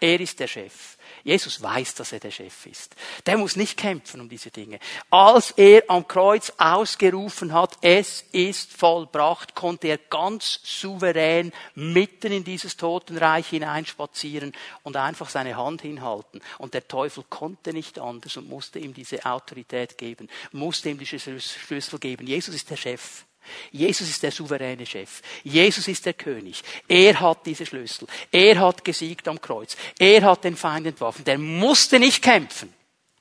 [0.00, 0.96] Er ist der Chef.
[1.24, 2.94] Jesus weiß, dass er der Chef ist.
[3.24, 4.78] Der muss nicht kämpfen um diese Dinge.
[5.08, 12.44] Als er am Kreuz ausgerufen hat, es ist vollbracht, konnte er ganz souverän mitten in
[12.44, 14.52] dieses Totenreich hineinspazieren
[14.82, 16.42] und einfach seine Hand hinhalten.
[16.58, 21.18] Und der Teufel konnte nicht anders und musste ihm diese Autorität geben, musste ihm diese
[21.18, 22.26] Schlüssel geben.
[22.26, 23.24] Jesus ist der Chef.
[23.70, 25.22] Jesus ist der souveräne Chef.
[25.42, 26.62] Jesus ist der König.
[26.88, 28.06] Er hat diese Schlüssel.
[28.30, 29.76] Er hat gesiegt am Kreuz.
[29.98, 31.24] Er hat den Feind entwaffen.
[31.24, 32.72] Der musste nicht kämpfen.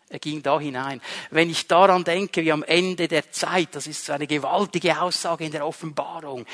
[0.09, 1.01] Er ging da hinein.
[1.31, 5.43] Wenn ich daran denke, wie am Ende der Zeit, das ist so eine gewaltige Aussage
[5.43, 6.45] in der Offenbarung,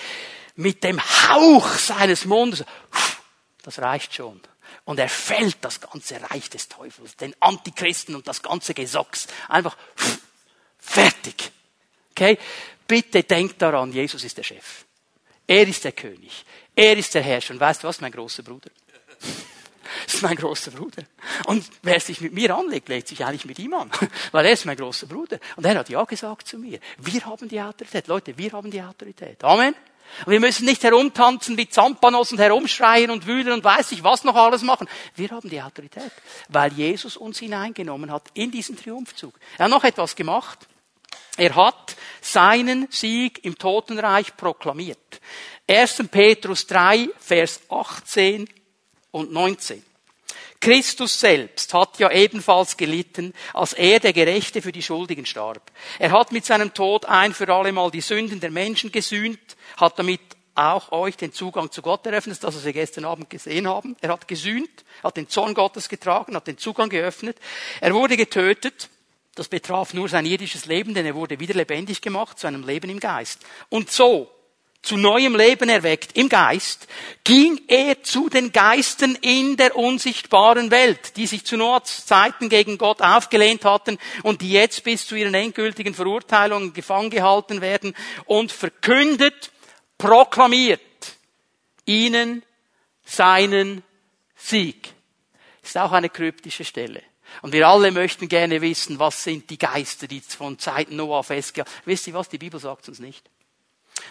[0.55, 2.63] mit dem Hauch seines Mundes,
[3.63, 4.39] das reicht schon.
[4.85, 9.27] Und er fällt das ganze Reich des Teufels, den Antichristen und das ganze Gesocks.
[9.49, 9.75] Einfach
[10.79, 11.51] fertig.
[12.11, 12.37] Okay?
[12.89, 14.83] Bitte denkt daran, Jesus ist der Chef.
[15.45, 16.43] Er ist der König.
[16.75, 17.53] Er ist der Herrscher.
[17.53, 18.71] Und weißt du was, mein großer Bruder?
[20.05, 21.03] Das ist mein großer Bruder.
[21.45, 23.91] Und wer sich mit mir anlegt, legt sich eigentlich mit ihm an.
[24.31, 25.39] Weil er ist mein großer Bruder.
[25.55, 26.79] Und er hat Ja gesagt zu mir.
[26.97, 28.07] Wir haben die Autorität.
[28.07, 29.43] Leute, wir haben die Autorität.
[29.43, 29.75] Amen.
[30.25, 34.23] Und wir müssen nicht herumtanzen wie Zampanos und herumschreien und wühlen und weiß ich was
[34.23, 34.89] noch alles machen.
[35.15, 36.11] Wir haben die Autorität.
[36.47, 39.35] Weil Jesus uns hineingenommen hat in diesen Triumphzug.
[39.59, 40.67] Er hat noch etwas gemacht.
[41.39, 45.21] Er hat seinen Sieg im Totenreich proklamiert.
[45.67, 46.03] 1.
[46.11, 48.49] Petrus 3, Vers 18
[49.11, 49.83] und 19.
[50.59, 55.71] Christus selbst hat ja ebenfalls gelitten, als er der Gerechte für die Schuldigen starb.
[55.97, 59.39] Er hat mit seinem Tod ein für alle Mal die Sünden der Menschen gesühnt,
[59.77, 60.19] hat damit
[60.55, 63.95] auch euch den Zugang zu Gott eröffnet, das was wir gestern Abend gesehen haben.
[64.01, 67.37] Er hat gesühnt, hat den Zorn Gottes getragen, hat den Zugang geöffnet.
[67.79, 68.89] Er wurde getötet.
[69.39, 72.89] Das betraf nur sein irdisches Leben, denn er wurde wieder lebendig gemacht zu einem Leben
[72.89, 73.45] im Geist.
[73.69, 74.29] Und so
[74.81, 76.89] zu neuem Leben erweckt im Geist,
[77.23, 82.77] ging er zu den Geistern in der unsichtbaren Welt, die sich zu Noahs Zeiten gegen
[82.77, 88.51] Gott aufgelehnt hatten und die jetzt bis zu ihren endgültigen Verurteilungen gefangen gehalten werden und
[88.51, 89.53] verkündet,
[89.97, 90.81] proklamiert
[91.85, 92.43] ihnen
[93.05, 93.83] seinen
[94.35, 94.93] Sieg.
[95.63, 97.03] Ist auch eine kryptische Stelle.
[97.41, 101.71] Und wir alle möchten gerne wissen, was sind die Geister, die von Zeiten Noah festgehalten.
[101.85, 102.29] Wisst ihr was?
[102.29, 103.29] Die Bibel sagt uns nicht.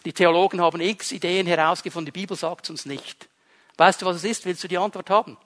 [0.04, 3.28] Die Theologen haben x Ideen herausgefunden, die Bibel sagt uns nicht.
[3.76, 4.44] Weißt du, was es ist?
[4.44, 5.36] Willst du die Antwort haben?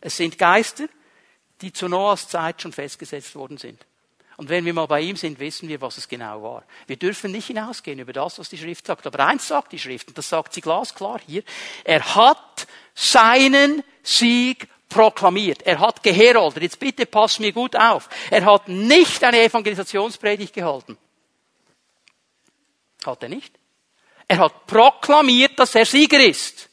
[0.00, 0.88] Es sind Geister,
[1.60, 3.84] die zu Noahs Zeit schon festgesetzt worden sind.
[4.36, 6.64] Und wenn wir mal bei ihm sind, wissen wir, was es genau war.
[6.86, 9.04] Wir dürfen nicht hinausgehen über das, was die Schrift sagt.
[9.04, 11.42] Aber eins sagt die Schrift, und das sagt sie glasklar hier.
[11.82, 15.62] Er hat seinen Sieg proklamiert.
[15.62, 16.62] Er hat geheroldet.
[16.62, 18.08] Jetzt bitte pass mir gut auf.
[18.30, 20.96] Er hat nicht eine Evangelisationspredigt gehalten.
[23.04, 23.54] Hat er nicht?
[24.26, 26.68] Er hat proklamiert, dass er Sieger ist.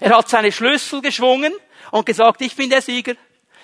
[0.00, 1.52] Er hat seine Schlüssel geschwungen
[1.90, 3.14] und gesagt, ich bin der Sieger.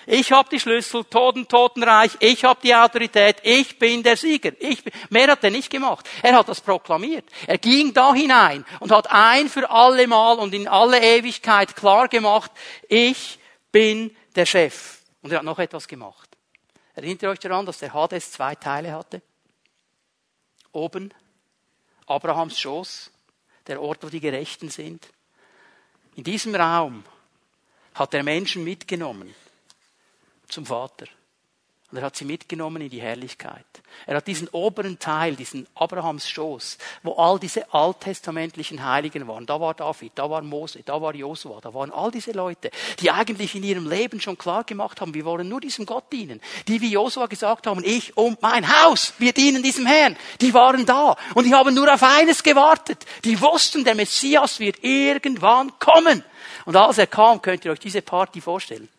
[0.09, 4.53] Ich habe die Schlüssel, Toten, Totenreich, ich habe die Autorität, ich bin der Sieger.
[4.59, 6.07] Ich bin, mehr hat er nicht gemacht.
[6.23, 7.25] Er hat das proklamiert.
[7.45, 12.07] Er ging da hinein und hat ein für alle Mal und in alle Ewigkeit klar
[12.07, 12.51] gemacht,
[12.87, 13.36] ich
[13.77, 15.03] bin der Chef.
[15.21, 16.35] Und er hat noch etwas gemacht.
[16.95, 19.21] Erinnert ihr euch daran, dass der Hades zwei Teile hatte?
[20.71, 21.13] Oben
[22.07, 23.11] Abrahams Schoß,
[23.67, 25.07] der Ort, wo die Gerechten sind.
[26.15, 27.03] In diesem Raum
[27.93, 29.35] hat er Menschen mitgenommen
[30.47, 31.05] zum Vater.
[31.89, 33.65] Und er hat sie mitgenommen in die Herrlichkeit.
[34.05, 39.45] Er hat diesen oberen Teil, diesen Abrahams Schoß, wo all diese alttestamentlichen Heiligen waren.
[39.45, 43.09] Da war David, da war Mose, da war Josua, da waren all diese Leute, die
[43.09, 46.41] eigentlich in ihrem Leben schon klar gemacht haben, wir wollen nur diesem Gott dienen.
[46.67, 50.17] Die wie Josua gesagt haben, ich und mein Haus, wir dienen diesem Herrn.
[50.41, 51.15] Die waren da.
[51.35, 53.05] Und die haben nur auf eines gewartet.
[53.23, 56.21] Die wussten, der Messias wird irgendwann kommen.
[56.65, 58.89] Und als er kam, könnt ihr euch diese Party vorstellen.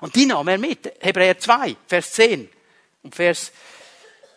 [0.00, 0.92] Und die nahm er mit.
[1.00, 2.48] Hebräer 2, Vers 10.
[3.02, 3.52] Und Vers,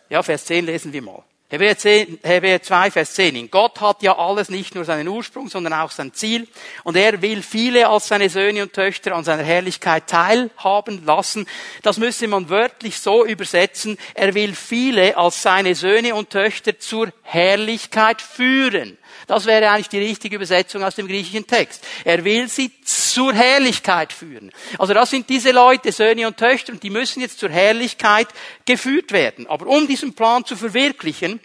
[0.08, 1.24] ja, Vers 10 lesen wir mal.
[1.52, 3.34] Hebräer, 10, Hebräer 2, Vers 10.
[3.34, 6.46] In Gott hat ja alles nicht nur seinen Ursprung, sondern auch sein Ziel.
[6.84, 11.48] Und er will viele als seine Söhne und Töchter an seiner Herrlichkeit teilhaben lassen.
[11.82, 13.98] Das müsste man wörtlich so übersetzen.
[14.14, 18.96] Er will viele als seine Söhne und Töchter zur Herrlichkeit führen.
[19.26, 21.86] Das wäre eigentlich die richtige Übersetzung aus dem griechischen Text.
[22.04, 24.50] Er will sie zur Herrlichkeit führen.
[24.78, 28.28] Also das sind diese Leute, Söhne und Töchter, und die müssen jetzt zur Herrlichkeit
[28.64, 29.46] geführt werden.
[29.46, 31.40] Aber um diesen Plan zu verwirklichen,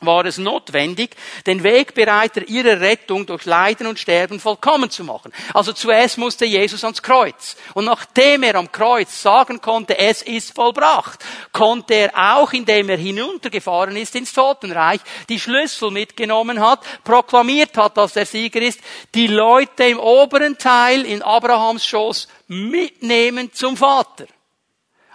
[0.00, 5.32] war es notwendig, den Wegbereiter ihrer Rettung durch Leiden und Sterben vollkommen zu machen.
[5.54, 7.56] Also zuerst musste Jesus ans Kreuz.
[7.74, 12.96] Und nachdem er am Kreuz sagen konnte, es ist vollbracht, konnte er auch, indem er
[12.96, 18.80] hinuntergefahren ist ins Totenreich, die Schlüssel mitgenommen hat, proklamiert hat, dass er Sieger ist,
[19.14, 24.26] die Leute im oberen Teil in Abrahams Schoß mitnehmen zum Vater.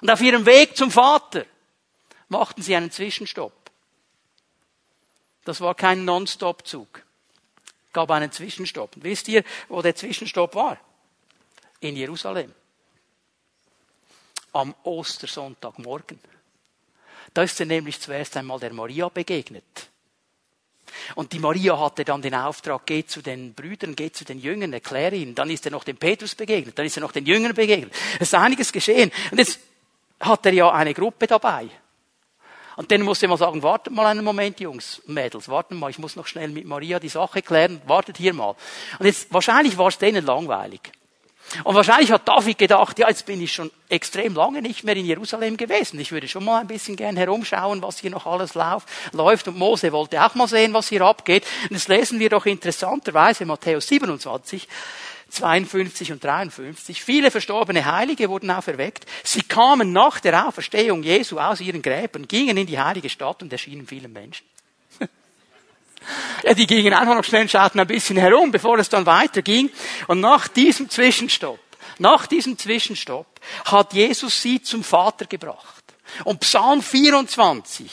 [0.02, 1.46] Und auf ihrem Weg zum Vater
[2.30, 3.65] machten sie einen Zwischenstopp.
[5.46, 7.04] Das war kein Non-Stop-Zug.
[7.94, 8.92] Gab einen Zwischenstopp.
[8.96, 10.78] wisst ihr, wo der Zwischenstopp war?
[11.80, 12.54] In Jerusalem.
[14.52, 16.20] Am Ostersonntagmorgen.
[17.34, 19.90] Da ist er nämlich zuerst einmal der Maria begegnet.
[21.16, 24.74] Und die Maria hatte dann den Auftrag, geh zu den Brüdern, geh zu den Jüngern,
[24.74, 25.36] erkläre ihnen.
[25.36, 27.94] Dann ist er noch dem Petrus begegnet, dann ist er noch den Jüngern begegnet.
[28.16, 29.12] Es ist einiges geschehen.
[29.32, 29.60] Und jetzt
[30.20, 31.70] hat er ja eine Gruppe dabei.
[32.76, 36.16] Und dann musste man sagen, wartet mal einen Moment, Jungs, Mädels, warten mal, ich muss
[36.16, 38.56] noch schnell mit Maria die Sache klären, wartet hier mal.
[39.00, 40.92] Und jetzt, wahrscheinlich war es denen langweilig.
[41.64, 45.06] Und wahrscheinlich hat David gedacht, ja, jetzt bin ich schon extrem lange nicht mehr in
[45.06, 46.00] Jerusalem gewesen.
[46.00, 49.48] Ich würde schon mal ein bisschen gern herumschauen, was hier noch alles läuft.
[49.48, 51.46] Und Mose wollte auch mal sehen, was hier abgeht.
[51.64, 54.68] Und das lesen wir doch interessanterweise Matthäus 27,
[55.36, 57.04] 52 und 53.
[57.04, 59.06] Viele verstorbene Heilige wurden auferweckt.
[59.24, 63.52] Sie kamen nach der Auferstehung Jesu aus ihren Gräbern, gingen in die heilige Stadt und
[63.52, 64.46] erschienen vielen Menschen.
[66.44, 69.72] Ja, die gingen einfach noch schnell, schauten ein bisschen herum, bevor es dann weiterging.
[70.08, 71.60] Und nach diesem Zwischenstopp,
[71.98, 73.26] nach diesem Zwischenstopp
[73.66, 75.84] hat Jesus sie zum Vater gebracht.
[76.24, 77.90] Und Psalm 24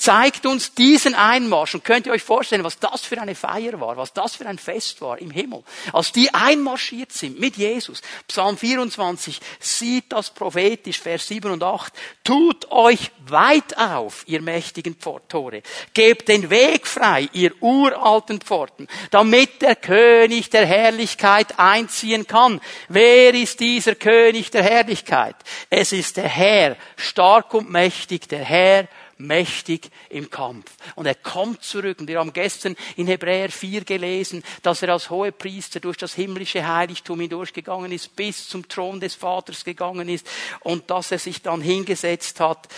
[0.00, 1.74] zeigt uns diesen Einmarsch.
[1.74, 4.58] Und könnt ihr euch vorstellen, was das für eine Feier war, was das für ein
[4.58, 5.62] Fest war im Himmel.
[5.92, 8.00] Als die einmarschiert sind mit Jesus.
[8.26, 11.92] Psalm 24 sieht das prophetisch, Vers 7 und 8.
[12.24, 14.96] Tut euch weit auf, ihr mächtigen
[15.28, 15.62] Tore.
[15.92, 22.60] Gebt den Weg frei, ihr uralten Pforten, damit der König der Herrlichkeit einziehen kann.
[22.88, 25.36] Wer ist dieser König der Herrlichkeit?
[25.68, 28.88] Es ist der Herr, stark und mächtig, der Herr
[29.20, 30.72] mächtig im Kampf.
[30.96, 32.00] Und er kommt zurück.
[32.00, 36.66] Und wir haben gestern in Hebräer 4 gelesen, dass er als Hohepriester durch das himmlische
[36.66, 40.26] Heiligtum hindurchgegangen ist, bis zum Thron des Vaters gegangen ist
[40.60, 42.68] und dass er sich dann hingesetzt hat.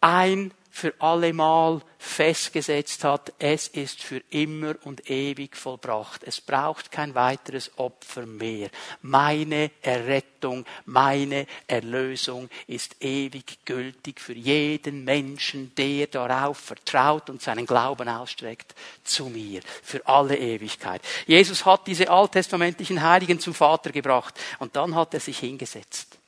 [0.00, 6.22] Ein für allemal festgesetzt hat, es ist für immer und ewig vollbracht.
[6.22, 8.68] Es braucht kein weiteres Opfer mehr.
[9.00, 17.64] Meine Errettung, meine Erlösung ist ewig gültig für jeden Menschen, der darauf vertraut und seinen
[17.64, 21.00] Glauben ausstreckt zu mir, für alle Ewigkeit.
[21.26, 26.18] Jesus hat diese alttestamentlichen Heiligen zum Vater gebracht und dann hat er sich hingesetzt.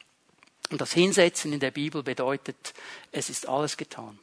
[0.70, 2.72] Und das Hinsetzen in der Bibel bedeutet,
[3.12, 4.18] es ist alles getan.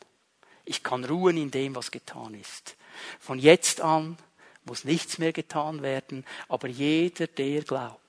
[0.66, 2.76] Ich kann ruhen in dem, was getan ist.
[3.20, 4.18] Von jetzt an
[4.66, 8.00] muss nichts mehr getan werden, aber jeder, der glaubt,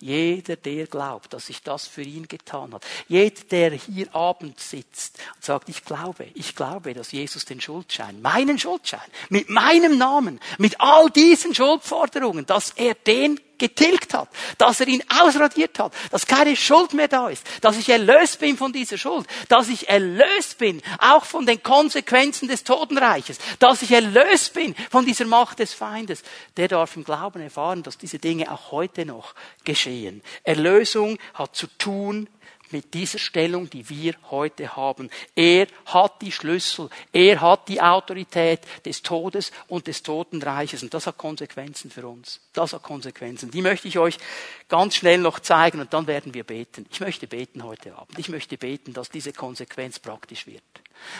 [0.00, 2.86] jeder, der glaubt, dass sich das für ihn getan hat.
[3.08, 8.22] Jeder, der hier Abend sitzt und sagt, ich glaube, ich glaube, dass Jesus den Schuldschein,
[8.22, 14.80] meinen Schuldschein, mit meinem Namen, mit all diesen Schuldforderungen, dass er den getilgt hat, dass
[14.80, 18.72] er ihn ausradiert hat, dass keine Schuld mehr da ist, dass ich erlöst bin von
[18.72, 24.54] dieser Schuld, dass ich erlöst bin auch von den Konsequenzen des Totenreiches, dass ich erlöst
[24.54, 26.22] bin von dieser Macht des Feindes,
[26.56, 29.34] der darf im Glauben erfahren, dass diese Dinge auch heute noch
[29.64, 30.22] geschehen.
[30.44, 32.28] Erlösung hat zu tun
[32.70, 35.10] mit dieser Stellung, die wir heute haben.
[35.34, 41.06] Er hat die Schlüssel, er hat die Autorität des Todes und des Totenreiches und das
[41.06, 42.40] hat Konsequenzen für uns.
[42.52, 43.50] Das hat Konsequenzen.
[43.50, 44.18] Die möchte ich euch
[44.68, 46.86] ganz schnell noch zeigen und dann werden wir beten.
[46.90, 48.18] Ich möchte beten heute Abend.
[48.18, 50.62] Ich möchte beten, dass diese Konsequenz praktisch wird.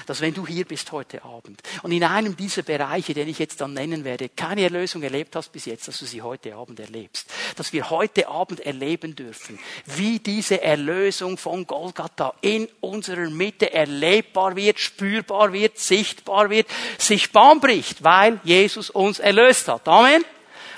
[0.06, 3.60] Dass wenn du hier bist heute Abend und in einem dieser Bereiche, den ich jetzt
[3.60, 7.30] dann nennen werde, keine Erlösung erlebt hast bis jetzt, dass du sie heute Abend erlebst.
[7.56, 14.56] Dass wir heute Abend erleben dürfen, wie diese Erlösung von Golgatha in unserer Mitte erlebbar
[14.56, 16.66] wird, spürbar wird, sichtbar wird,
[16.98, 19.86] sich Bahn bricht, weil Jesus uns erlöst hat.
[19.88, 20.24] Amen.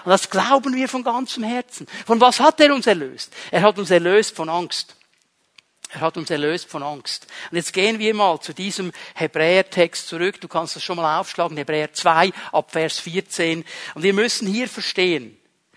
[0.05, 1.87] Und das glauben wir von ganzem Herzen.
[2.07, 3.33] Von was hat er uns erlöst?
[3.51, 4.97] Er hat uns erlöst von Angst.
[5.93, 7.27] Er hat uns erlöst von Angst.
[7.51, 10.41] Und jetzt gehen wir mal zu diesem Hebräertext zurück.
[10.41, 13.65] Du kannst das schon mal aufschlagen, Hebräer 2 ab Vers 14.
[13.95, 15.37] Und wir müssen hier verstehen,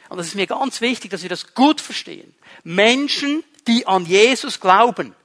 [0.10, 2.36] und das ist mir ganz wichtig, dass wir das gut verstehen.
[2.64, 5.16] Menschen, die an Jesus glauben,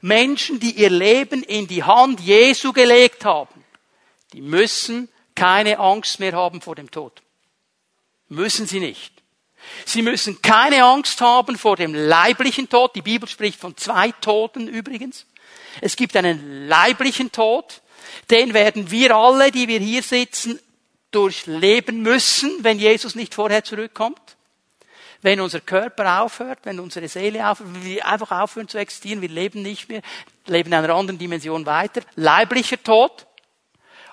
[0.00, 3.64] Menschen, die ihr Leben in die Hand Jesu gelegt haben,
[4.32, 7.22] die müssen keine Angst mehr haben vor dem Tod.
[8.28, 9.23] Müssen sie nicht.
[9.84, 12.94] Sie müssen keine Angst haben vor dem leiblichen Tod.
[12.94, 15.26] Die Bibel spricht von zwei Toten übrigens.
[15.80, 17.82] Es gibt einen leiblichen Tod.
[18.30, 20.58] Den werden wir alle, die wir hier sitzen,
[21.10, 24.20] durchleben müssen, wenn Jesus nicht vorher zurückkommt.
[25.22, 29.28] Wenn unser Körper aufhört, wenn unsere Seele aufhört, wenn wir einfach aufhören zu existieren, wir
[29.28, 30.02] leben nicht mehr,
[30.46, 32.02] leben in einer anderen Dimension weiter.
[32.16, 33.26] Leiblicher Tod.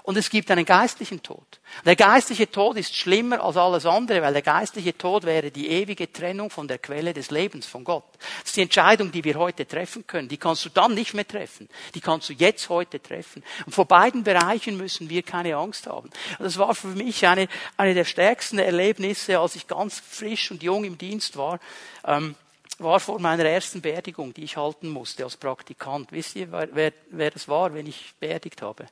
[0.04, 1.60] Und es gibt einen geistlichen Tod.
[1.86, 6.12] Der geistliche Tod ist schlimmer als alles andere, weil der geistliche Tod wäre die ewige
[6.12, 8.06] Trennung von der Quelle des Lebens, von Gott.
[8.40, 10.28] Das ist die Entscheidung, die wir heute treffen können.
[10.28, 11.70] Die kannst du dann nicht mehr treffen.
[11.94, 13.44] Die kannst du jetzt heute treffen.
[13.66, 16.10] Und vor beiden Bereichen müssen wir keine Angst haben.
[16.40, 17.48] Das war für mich eine,
[17.78, 21.60] eine der stärksten Erlebnisse, als ich ganz frisch und jung im Dienst war.
[22.06, 22.36] Ähm,
[22.80, 26.12] war vor meiner ersten Beerdigung, die ich halten musste als Praktikant.
[26.12, 28.88] Wisst ihr, wer, wer das war, wenn ich beerdigt habe?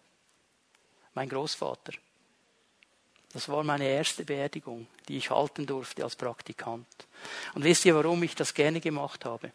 [1.20, 1.92] Mein Großvater.
[3.34, 6.88] Das war meine erste Beerdigung, die ich halten durfte als Praktikant.
[7.54, 9.52] Und wisst ihr, warum ich das gerne gemacht habe?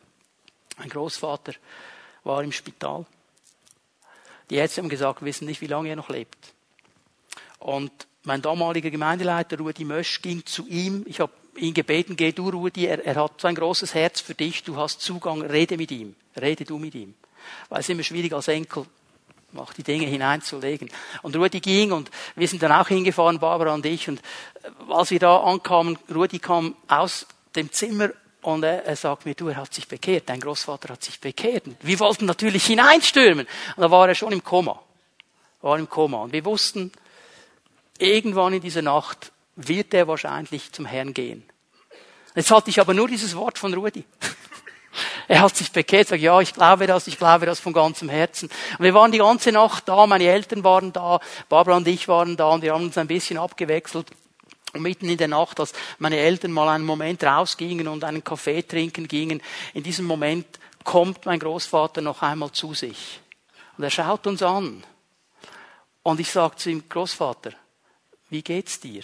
[0.77, 1.55] Mein Großvater
[2.23, 3.07] war im Spital.
[4.51, 6.53] Die Ärzte haben gesagt, wir wissen nicht, wie lange er noch lebt.
[7.61, 7.93] Und
[8.25, 11.03] mein damaliger Gemeindeleiter Rudi Mösch ging zu ihm.
[11.07, 14.35] Ich habe ihn gebeten, geh du Rudi, er, er hat so ein großes Herz für
[14.35, 17.15] dich, du hast Zugang, rede mit ihm, rede du mit ihm.
[17.71, 18.85] Weil es immer schwierig als Enkel
[19.59, 20.91] auch die Dinge hineinzulegen.
[21.23, 24.09] Und Rudi ging und wir sind dann auch hingefahren, Barbara und ich.
[24.09, 24.21] Und
[24.89, 28.11] als wir da ankamen, Rudi kam aus dem Zimmer
[28.43, 31.67] und er, er sagt mir, du, er hat sich bekehrt, dein Großvater hat sich bekehrt.
[31.67, 33.47] Und wir wollten natürlich hineinstürmen.
[33.77, 34.81] Und da war er schon im Koma.
[35.63, 36.23] War im Koma.
[36.23, 36.93] Und wir wussten,
[37.99, 41.45] irgendwann in dieser Nacht wird er wahrscheinlich zum Herrn gehen.
[42.35, 44.05] Jetzt hatte ich aber nur dieses Wort von Rudi.
[45.29, 48.51] Er hat sich bekehrt, sagt, ja, ich glaube das, ich glaube das von ganzem Herzen.
[48.79, 52.37] Und wir waren die ganze Nacht da, meine Eltern waren da, Barbara und ich waren
[52.37, 54.07] da und wir haben uns ein bisschen abgewechselt.
[54.73, 58.63] Und mitten in der Nacht, als meine Eltern mal einen Moment rausgingen und einen Kaffee
[58.63, 59.41] trinken gingen,
[59.73, 60.47] in diesem Moment
[60.83, 63.21] kommt mein Großvater noch einmal zu sich.
[63.79, 64.85] Und er schaut uns an.
[66.03, 67.53] Und ich sage zu ihm, Großvater,
[68.29, 69.03] wie geht's dir?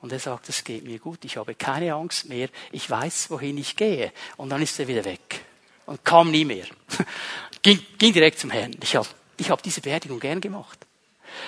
[0.00, 3.58] Und er sagt, es geht mir gut, ich habe keine Angst mehr, ich weiß, wohin
[3.58, 4.12] ich gehe.
[4.36, 5.44] Und dann ist er wieder weg
[5.86, 6.66] und kam nie mehr.
[7.62, 8.76] ging, ging direkt zum Herrn.
[8.82, 10.78] Ich habe ich hab diese Beerdigung gern gemacht.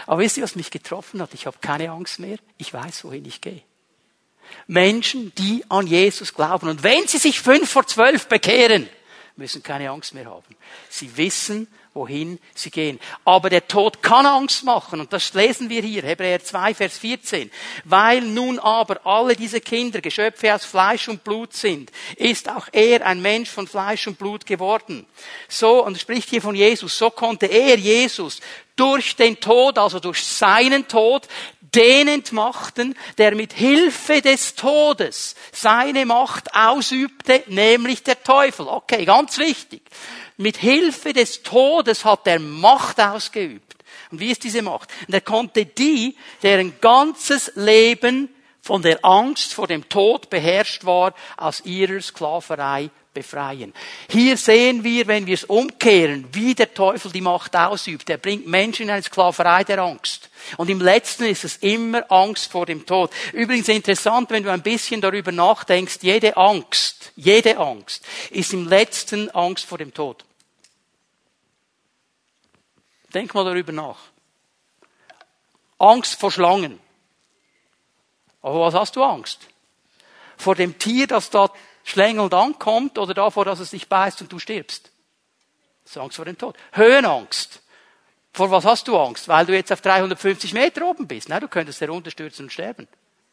[0.06, 1.34] Aber wisst ihr, was mich getroffen hat?
[1.34, 3.62] Ich habe keine Angst mehr, ich weiß, wohin ich gehe.
[4.66, 6.68] Menschen, die an Jesus glauben.
[6.68, 8.88] Und wenn sie sich fünf vor zwölf bekehren,
[9.36, 10.56] müssen keine Angst mehr haben.
[10.88, 11.68] Sie wissen,
[11.98, 13.00] wohin sie gehen.
[13.24, 17.50] Aber der Tod kann Angst machen, und das lesen wir hier, Hebräer 2, Vers 14.
[17.84, 23.04] Weil nun aber alle diese Kinder Geschöpfe aus Fleisch und Blut sind, ist auch er
[23.04, 25.06] ein Mensch von Fleisch und Blut geworden.
[25.48, 28.40] So, und spricht hier von Jesus, so konnte er, Jesus,
[28.76, 31.26] durch den Tod, also durch seinen Tod,
[31.74, 38.66] den entmachten, der mit Hilfe des Todes seine Macht ausübte, nämlich der Teufel.
[38.68, 39.82] Okay, ganz wichtig.
[40.38, 43.76] Mit Hilfe des Todes hat er Macht ausgeübt.
[44.10, 44.88] Und wie ist diese Macht?
[45.06, 48.28] Und er konnte die, deren ganzes Leben
[48.62, 53.74] von der Angst vor dem Tod beherrscht war, aus ihrer Sklaverei befreien.
[54.08, 58.08] Hier sehen wir, wenn wir es umkehren, wie der Teufel die Macht ausübt.
[58.08, 60.30] Er bringt Menschen in eine Sklaverei der Angst.
[60.56, 63.10] Und im letzten ist es immer Angst vor dem Tod.
[63.32, 69.30] Übrigens interessant, wenn du ein bisschen darüber nachdenkst, jede Angst, jede Angst ist im letzten
[69.30, 70.27] Angst vor dem Tod.
[73.14, 73.98] Denk mal darüber nach.
[75.78, 76.78] Angst vor Schlangen.
[78.42, 79.40] Aber was hast du Angst?
[80.36, 81.50] Vor dem Tier, das da
[81.84, 84.90] schlängelnd ankommt oder davor, dass es dich beißt und du stirbst?
[85.84, 86.56] Das ist Angst vor dem Tod.
[86.72, 87.62] Höhenangst.
[88.32, 89.26] Vor was hast du Angst?
[89.28, 91.28] Weil du jetzt auf 350 Meter oben bist.
[91.28, 92.86] Nein, du könntest herunterstürzen und sterben.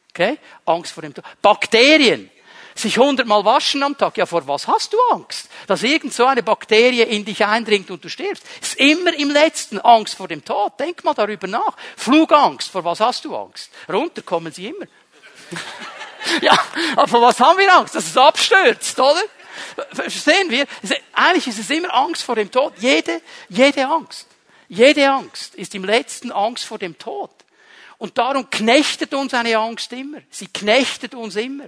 [0.10, 0.40] Okay?
[0.66, 1.26] Angst vor dem Tod.
[1.42, 2.32] Bakterien
[2.76, 4.18] sich hundertmal waschen am Tag.
[4.18, 5.50] Ja, vor was hast du Angst?
[5.66, 8.44] Dass irgend so eine Bakterie in dich eindringt und du stirbst.
[8.62, 10.78] Ist immer im letzten Angst vor dem Tod.
[10.80, 11.76] Denk mal darüber nach.
[11.96, 12.70] Flugangst.
[12.70, 13.72] Vor was hast du Angst?
[13.92, 14.86] Runter kommen sie immer.
[16.42, 16.58] ja,
[16.98, 17.96] aber vor was haben wir Angst?
[17.96, 19.22] Dass es abstürzt, oder?
[19.94, 20.66] Verstehen wir?
[21.14, 22.74] Eigentlich ist es immer Angst vor dem Tod.
[22.78, 24.28] Jede, jede Angst.
[24.68, 27.32] Jede Angst ist im letzten Angst vor dem Tod.
[27.98, 30.20] Und darum knechtet uns eine Angst immer.
[30.30, 31.68] Sie knechtet uns immer.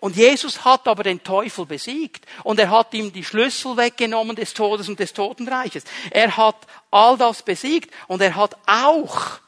[0.00, 4.54] Und Jesus hat aber den Teufel besiegt und er hat ihm die Schlüssel weggenommen des
[4.54, 5.84] Todes und des Totenreiches.
[6.10, 6.56] Er hat
[6.90, 9.40] all das besiegt und er hat auch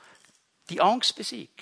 [0.68, 1.61] die Angst besiegt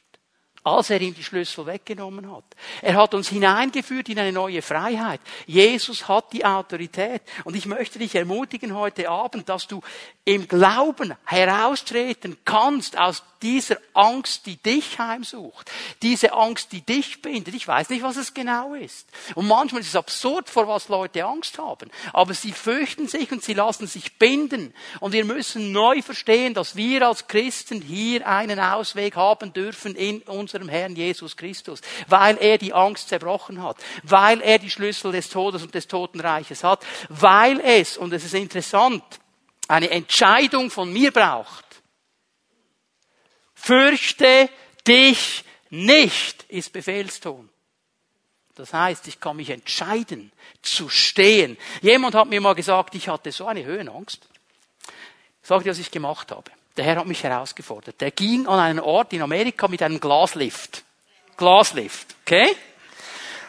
[0.63, 2.45] als er ihm die Schlüssel weggenommen hat.
[2.83, 5.21] Er hat uns hineingeführt in eine neue Freiheit.
[5.47, 7.23] Jesus hat die Autorität.
[7.45, 9.81] Und ich möchte dich ermutigen heute Abend, dass du
[10.25, 15.71] im Glauben heraustreten kannst aus dieser Angst, die dich heimsucht.
[16.03, 17.55] Diese Angst, die dich bindet.
[17.55, 19.09] Ich weiß nicht, was es genau ist.
[19.35, 21.91] Und manchmal ist es absurd, vor was Leute Angst haben.
[22.13, 24.75] Aber sie fürchten sich und sie lassen sich binden.
[25.01, 30.21] Und wir müssen neu verstehen, dass wir als Christen hier einen Ausweg haben dürfen in
[30.51, 31.80] unserem Herrn Jesus Christus.
[32.09, 33.76] Weil er die Angst zerbrochen hat.
[34.03, 36.84] Weil er die Schlüssel des Todes und des Totenreiches hat.
[37.09, 39.03] Weil es, und es ist interessant,
[39.68, 41.64] eine Entscheidung von mir braucht.
[43.55, 44.48] Fürchte
[44.86, 47.48] dich nicht, ist Befehlston.
[48.57, 51.57] Das heißt, ich kann mich entscheiden zu stehen.
[51.80, 54.28] Jemand hat mir mal gesagt, ich hatte so eine Höhenangst.
[55.42, 56.51] Sag dir, was ich gemacht habe.
[56.81, 58.01] Der Herr hat mich herausgefordert.
[58.01, 60.83] Der ging an einen Ort in Amerika mit einem Glaslift.
[61.37, 62.57] Glaslift, okay?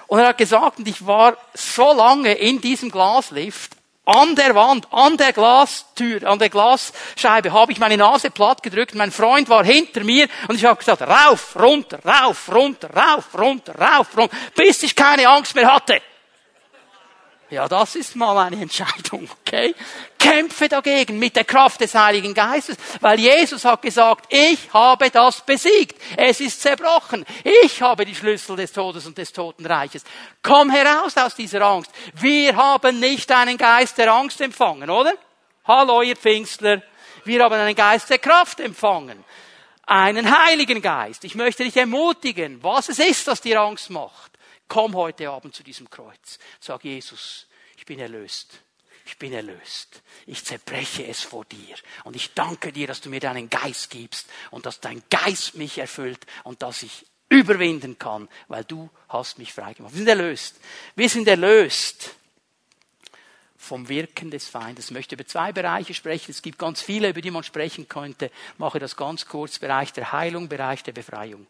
[0.07, 3.71] Und er hat gesagt, und ich war so lange in diesem Glaslift,
[4.03, 8.95] an der Wand, an der Glastür, an der Glasscheibe habe ich meine Nase platt gedrückt.
[8.95, 13.75] Mein Freund war hinter mir und ich habe gesagt, rauf, runter, rauf, runter, rauf, runter,
[13.79, 16.01] rauf, runter, bis ich keine Angst mehr hatte.
[17.51, 19.75] Ja, das ist mal eine Entscheidung, okay?
[20.17, 25.41] Kämpfe dagegen mit der Kraft des Heiligen Geistes, weil Jesus hat gesagt, ich habe das
[25.41, 26.01] besiegt.
[26.15, 27.25] Es ist zerbrochen.
[27.43, 30.05] Ich habe die Schlüssel des Todes und des Totenreiches.
[30.41, 31.91] Komm heraus aus dieser Angst.
[32.13, 35.11] Wir haben nicht einen Geist der Angst empfangen, oder?
[35.65, 36.81] Hallo, ihr Pfingstler.
[37.25, 39.25] Wir haben einen Geist der Kraft empfangen.
[39.85, 41.25] Einen Heiligen Geist.
[41.25, 44.30] Ich möchte dich ermutigen, was es ist, das dir Angst macht
[44.71, 46.39] komm heute Abend zu diesem Kreuz.
[46.61, 47.45] Sag Jesus,
[47.75, 48.61] ich bin erlöst.
[49.05, 50.01] Ich bin erlöst.
[50.25, 51.75] Ich zerbreche es vor dir.
[52.05, 55.77] Und ich danke dir, dass du mir deinen Geist gibst und dass dein Geist mich
[55.77, 59.93] erfüllt und dass ich überwinden kann, weil du hast mich freigemacht.
[59.93, 60.55] Wir sind erlöst.
[60.95, 62.15] Wir sind erlöst
[63.57, 64.85] vom Wirken des Feindes.
[64.85, 66.31] Ich möchte über zwei Bereiche sprechen.
[66.31, 68.27] Es gibt ganz viele, über die man sprechen könnte.
[68.53, 69.59] Ich mache das ganz kurz.
[69.59, 71.45] Bereich der Heilung, Bereich der Befreiung.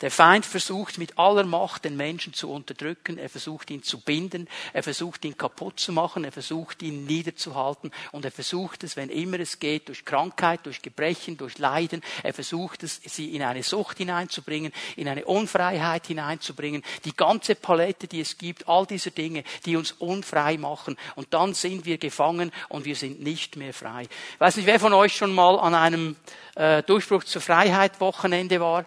[0.00, 4.48] Der Feind versucht mit aller Macht den Menschen zu unterdrücken, er versucht ihn zu binden,
[4.72, 7.90] er versucht ihn kaputt zu machen, er versucht ihn niederzuhalten.
[8.12, 12.32] Und er versucht es, wenn immer es geht, durch Krankheit, durch Gebrechen, durch Leiden, er
[12.32, 18.20] versucht es, sie in eine Sucht hineinzubringen, in eine Unfreiheit hineinzubringen, die ganze Palette, die
[18.20, 20.96] es gibt, all diese Dinge, die uns unfrei machen.
[21.14, 24.04] Und dann sind wir gefangen und wir sind nicht mehr frei.
[24.04, 26.16] Ich weiß nicht, wer von euch schon mal an einem
[26.54, 28.86] äh, Durchbruch zur Freiheit Wochenende war?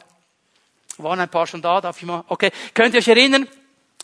[0.98, 1.82] Waren ein paar schon da?
[1.82, 2.24] Darf ich mal?
[2.28, 2.52] Okay.
[2.74, 3.48] Könnt ihr euch erinnern?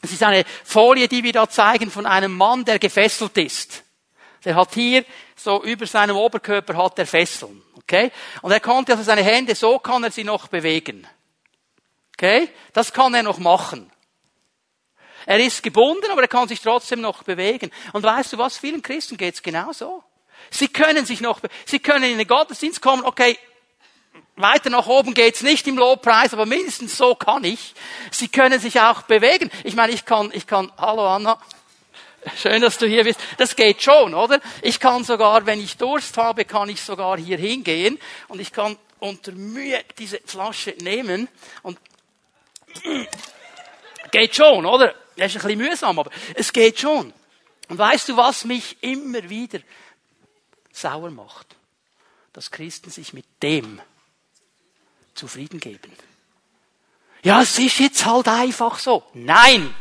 [0.01, 3.83] Es ist eine Folie, die wir da zeigen von einem Mann, der gefesselt ist.
[4.45, 5.03] Der hat hier,
[5.35, 7.61] so über seinem Oberkörper hat er Fesseln.
[7.77, 8.11] Okay?
[8.41, 11.05] Und er konnte also seine Hände, so kann er sie noch bewegen.
[12.15, 12.49] Okay?
[12.73, 13.91] Das kann er noch machen.
[15.25, 17.71] Er ist gebunden, aber er kann sich trotzdem noch bewegen.
[17.93, 18.57] Und weißt du was?
[18.57, 20.03] Vielen Christen geht's genauso.
[20.49, 23.37] Sie können sich noch, sie können in den Gottesdienst kommen, okay,
[24.39, 27.73] weiter nach oben geht's nicht im Lobpreis, aber mindestens so kann ich.
[28.11, 29.51] Sie können sich auch bewegen.
[29.63, 31.39] Ich meine, ich kann, ich kann, hallo Anna.
[32.37, 33.19] Schön, dass du hier bist.
[33.37, 34.39] Das geht schon, oder?
[34.61, 38.77] Ich kann sogar, wenn ich Durst habe, kann ich sogar hier hingehen und ich kann
[38.99, 41.29] unter Mühe diese Flasche nehmen
[41.63, 41.79] und
[44.11, 44.93] geht schon, oder?
[45.15, 47.13] Das ist ein bisschen mühsam, aber es geht schon.
[47.67, 49.59] Und weißt du, was mich immer wieder
[50.71, 51.55] sauer macht?
[52.33, 53.81] Dass Christen sich mit dem
[55.19, 55.93] zufrieden geben.
[57.23, 59.03] Ja, es ist jetzt halt einfach so.
[59.13, 59.73] Nein!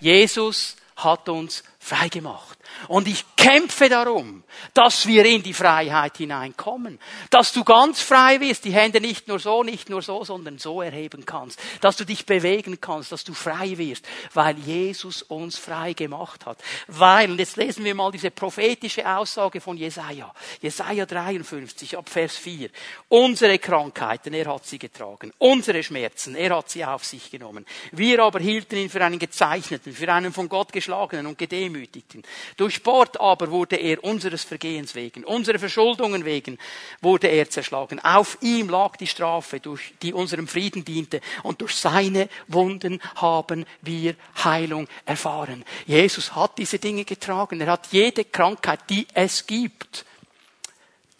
[0.00, 2.57] Jesus hat uns frei gemacht.
[2.88, 4.44] Und ich kämpfe darum,
[4.74, 6.98] dass wir in die Freiheit hineinkommen.
[7.30, 10.82] Dass du ganz frei wirst, die Hände nicht nur so, nicht nur so, sondern so
[10.82, 11.58] erheben kannst.
[11.80, 16.58] Dass du dich bewegen kannst, dass du frei wirst, weil Jesus uns frei gemacht hat.
[16.86, 20.32] Weil, und jetzt lesen wir mal diese prophetische Aussage von Jesaja.
[20.60, 22.70] Jesaja 53 ab Vers 4.
[23.08, 25.32] Unsere Krankheiten, er hat sie getragen.
[25.38, 27.66] Unsere Schmerzen, er hat sie auf sich genommen.
[27.92, 32.22] Wir aber hielten ihn für einen gezeichneten, für einen von Gott geschlagenen und gedemütigten.
[32.58, 36.58] Durch Sport aber wurde er unseres Vergehens wegen, unsere Verschuldungen wegen
[37.00, 38.00] wurde er zerschlagen.
[38.00, 43.64] Auf ihm lag die Strafe, durch die unserem Frieden diente und durch seine Wunden haben
[43.82, 45.64] wir Heilung erfahren.
[45.86, 47.60] Jesus hat diese Dinge getragen.
[47.60, 50.04] Er hat jede Krankheit, die es gibt,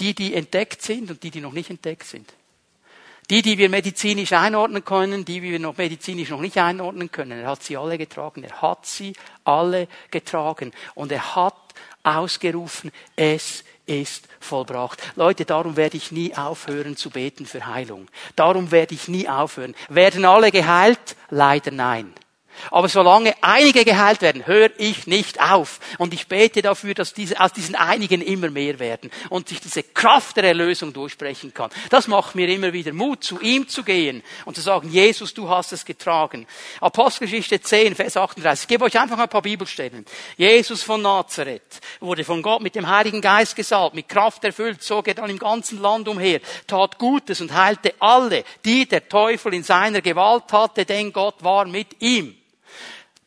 [0.01, 2.35] die, die entdeckt sind und die, die noch nicht entdeckt sind.
[3.31, 7.41] Die, die wir medizinisch einordnen können, die wir noch medizinisch noch nicht einordnen können.
[7.41, 8.43] Er hat sie alle getragen.
[8.43, 9.13] Er hat sie
[9.45, 10.73] alle getragen.
[10.95, 11.55] Und er hat
[12.03, 15.03] ausgerufen, es ist vollbracht.
[15.17, 18.09] Leute, darum werde ich nie aufhören zu beten für Heilung.
[18.37, 19.75] Darum werde ich nie aufhören.
[19.89, 21.17] Werden alle geheilt?
[21.31, 22.13] Leider nein.
[22.71, 25.81] Aber solange einige geheilt werden, höre ich nicht auf.
[25.99, 29.83] Und ich bete dafür, dass diese, aus diesen einigen immer mehr werden und sich diese
[29.83, 31.71] Kraft der Erlösung durchsprechen kann.
[31.91, 35.49] Das macht mir immer wieder Mut, zu ihm zu gehen und zu sagen, Jesus, du
[35.49, 36.47] hast es getragen.
[36.81, 38.65] Apostelgeschichte 10, Vers 38.
[38.65, 40.05] Ich gebe euch einfach ein paar Bibelstellen.
[40.37, 45.09] Jesus von Nazareth wurde von Gott mit dem Heiligen Geist gesalbt, mit Kraft erfüllt, zog
[45.09, 49.63] er dann im ganzen Land umher, tat Gutes und heilte alle, die der Teufel in
[49.63, 52.37] seiner Gewalt hatte, denn Gott war mit ihm.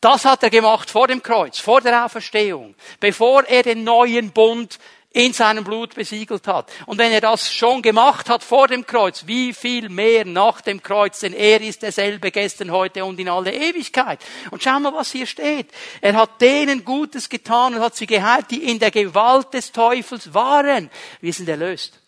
[0.02, 4.80] Das hat er gemacht vor dem Kreuz, vor der Auferstehung, bevor er den neuen Bund
[5.12, 6.72] in seinem Blut besiegelt hat.
[6.86, 10.82] Und wenn er das schon gemacht hat vor dem Kreuz, wie viel mehr nach dem
[10.82, 14.18] Kreuz, denn er ist derselbe gestern, heute und in alle Ewigkeit.
[14.50, 15.68] Und schau mal, was hier steht.
[16.00, 20.34] Er hat denen Gutes getan und hat sie geheilt, die in der Gewalt des Teufels
[20.34, 20.90] waren.
[21.20, 22.01] Wir sind erlöst.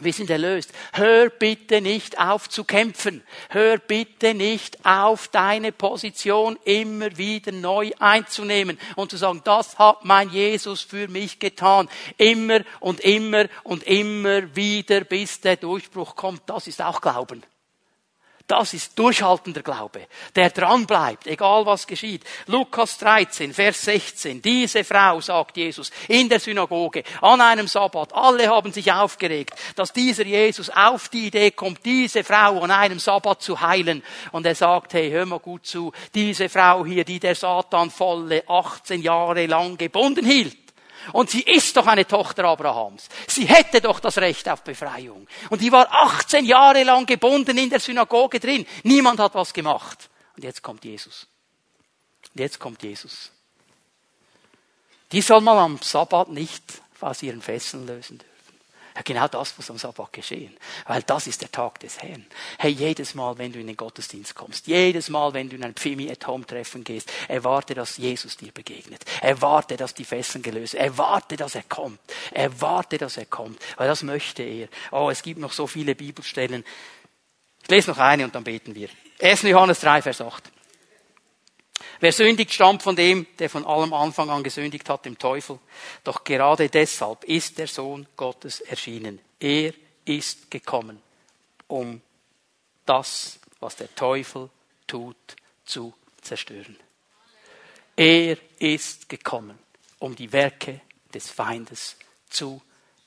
[0.00, 0.72] Wir sind erlöst.
[0.94, 3.22] Hör bitte nicht auf zu kämpfen.
[3.50, 10.04] Hör bitte nicht auf, deine Position immer wieder neu einzunehmen und zu sagen, das hat
[10.04, 11.88] mein Jesus für mich getan.
[12.16, 16.42] Immer und immer und immer wieder, bis der Durchbruch kommt.
[16.46, 17.42] Das ist auch Glauben.
[18.52, 22.22] Das ist durchhaltender Glaube, der dran bleibt, egal was geschieht.
[22.48, 24.42] Lukas 13, Vers 16.
[24.42, 29.94] Diese Frau, sagt Jesus, in der Synagoge, an einem Sabbat, alle haben sich aufgeregt, dass
[29.94, 34.02] dieser Jesus auf die Idee kommt, diese Frau an einem Sabbat zu heilen.
[34.32, 38.46] Und er sagt, hey, hör mal gut zu, diese Frau hier, die der Satan volle
[38.46, 40.61] 18 Jahre lang gebunden hielt,
[41.12, 43.08] und sie ist doch eine Tochter Abrahams.
[43.26, 45.26] Sie hätte doch das Recht auf Befreiung.
[45.50, 48.66] Und die war 18 Jahre lang gebunden in der Synagoge drin.
[48.82, 50.10] Niemand hat was gemacht.
[50.36, 51.26] Und jetzt kommt Jesus.
[52.32, 53.30] Und jetzt kommt Jesus.
[55.10, 56.62] Die soll man am Sabbat nicht
[57.00, 58.31] aus ihren Fesseln lösen dürfen.
[58.94, 60.56] Ja, genau das muss am Sabbat geschehen.
[60.86, 62.26] Weil das ist der Tag des Herrn.
[62.58, 65.74] Hey, jedes Mal, wenn du in den Gottesdienst kommst, jedes Mal, wenn du in ein
[65.74, 69.04] Pfimi at Home Treffen gehst, erwarte, dass Jesus dir begegnet.
[69.20, 72.00] Erwarte, dass die Fesseln gelöst Erwarte, dass er kommt.
[72.32, 73.58] Erwarte, dass er kommt.
[73.76, 74.68] Weil das möchte er.
[74.90, 76.64] Oh, es gibt noch so viele Bibelstellen.
[77.62, 78.88] Ich lese noch eine und dann beten wir.
[79.20, 79.42] 1.
[79.42, 80.50] Johannes 3, Vers 8.
[82.02, 85.60] Wer sündigt, stammt von dem, der von allem Anfang an gesündigt hat, dem Teufel.
[86.02, 89.20] Doch gerade deshalb ist der Sohn Gottes erschienen.
[89.38, 89.72] Er
[90.04, 91.00] ist gekommen,
[91.68, 92.02] um
[92.86, 94.50] das, was der Teufel
[94.88, 95.16] tut,
[95.64, 96.76] zu zerstören.
[97.94, 99.56] Er ist gekommen,
[100.00, 100.80] um die Werke
[101.14, 101.96] des Feindes
[102.28, 102.60] zu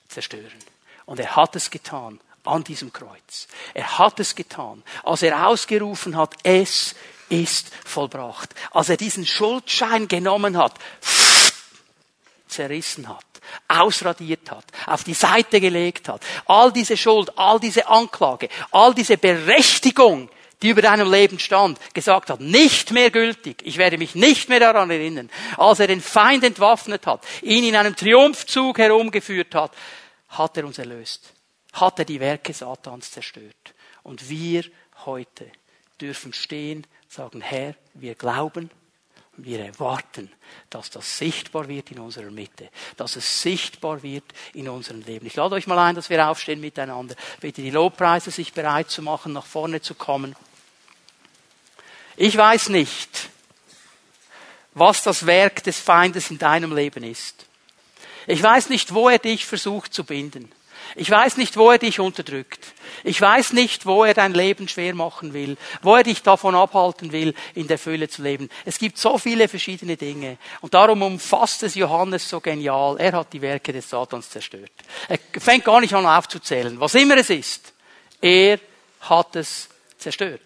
[0.07, 0.63] zerstören.
[1.05, 3.47] Und er hat es getan an diesem Kreuz.
[3.73, 6.95] Er hat es getan, als er ausgerufen hat, es
[7.29, 8.53] ist vollbracht.
[8.71, 10.73] Als er diesen Schuldschein genommen hat,
[12.47, 13.25] zerrissen hat,
[13.67, 19.17] ausradiert hat, auf die Seite gelegt hat, all diese Schuld, all diese Anklage, all diese
[19.17, 20.29] Berechtigung,
[20.61, 24.59] die über deinem Leben stand, gesagt hat, nicht mehr gültig, ich werde mich nicht mehr
[24.59, 29.71] daran erinnern, als er den Feind entwaffnet hat, ihn in einem Triumphzug herumgeführt hat,
[30.29, 31.33] hat er uns erlöst,
[31.75, 33.73] hat er die Werke Satans zerstört.
[34.03, 34.65] Und wir
[35.05, 35.51] heute
[35.99, 38.69] dürfen stehen sagen, Herr, wir glauben
[39.37, 40.31] und wir erwarten,
[40.69, 44.23] dass das sichtbar wird in unserer Mitte, dass es sichtbar wird
[44.53, 45.25] in unserem Leben.
[45.25, 47.15] Ich lade euch mal ein, dass wir aufstehen miteinander.
[47.39, 50.35] Bitte die Lobpreise sich bereit zu machen, nach vorne zu kommen.
[52.17, 53.29] Ich weiß nicht,
[54.73, 57.45] was das Werk des Feindes in deinem Leben ist.
[58.27, 60.51] Ich weiß nicht, wo er dich versucht zu binden.
[60.95, 62.73] Ich weiß nicht, wo er dich unterdrückt.
[63.03, 67.11] Ich weiß nicht, wo er dein Leben schwer machen will, wo er dich davon abhalten
[67.11, 68.49] will, in der Fülle zu leben.
[68.65, 70.37] Es gibt so viele verschiedene Dinge.
[70.61, 72.97] Und darum umfasst es Johannes so genial.
[72.99, 74.71] Er hat die Werke des Satans zerstört.
[75.07, 77.73] Er fängt gar nicht an aufzuzählen, was immer es ist.
[78.21, 78.59] Er
[79.01, 80.41] hat es zerstört.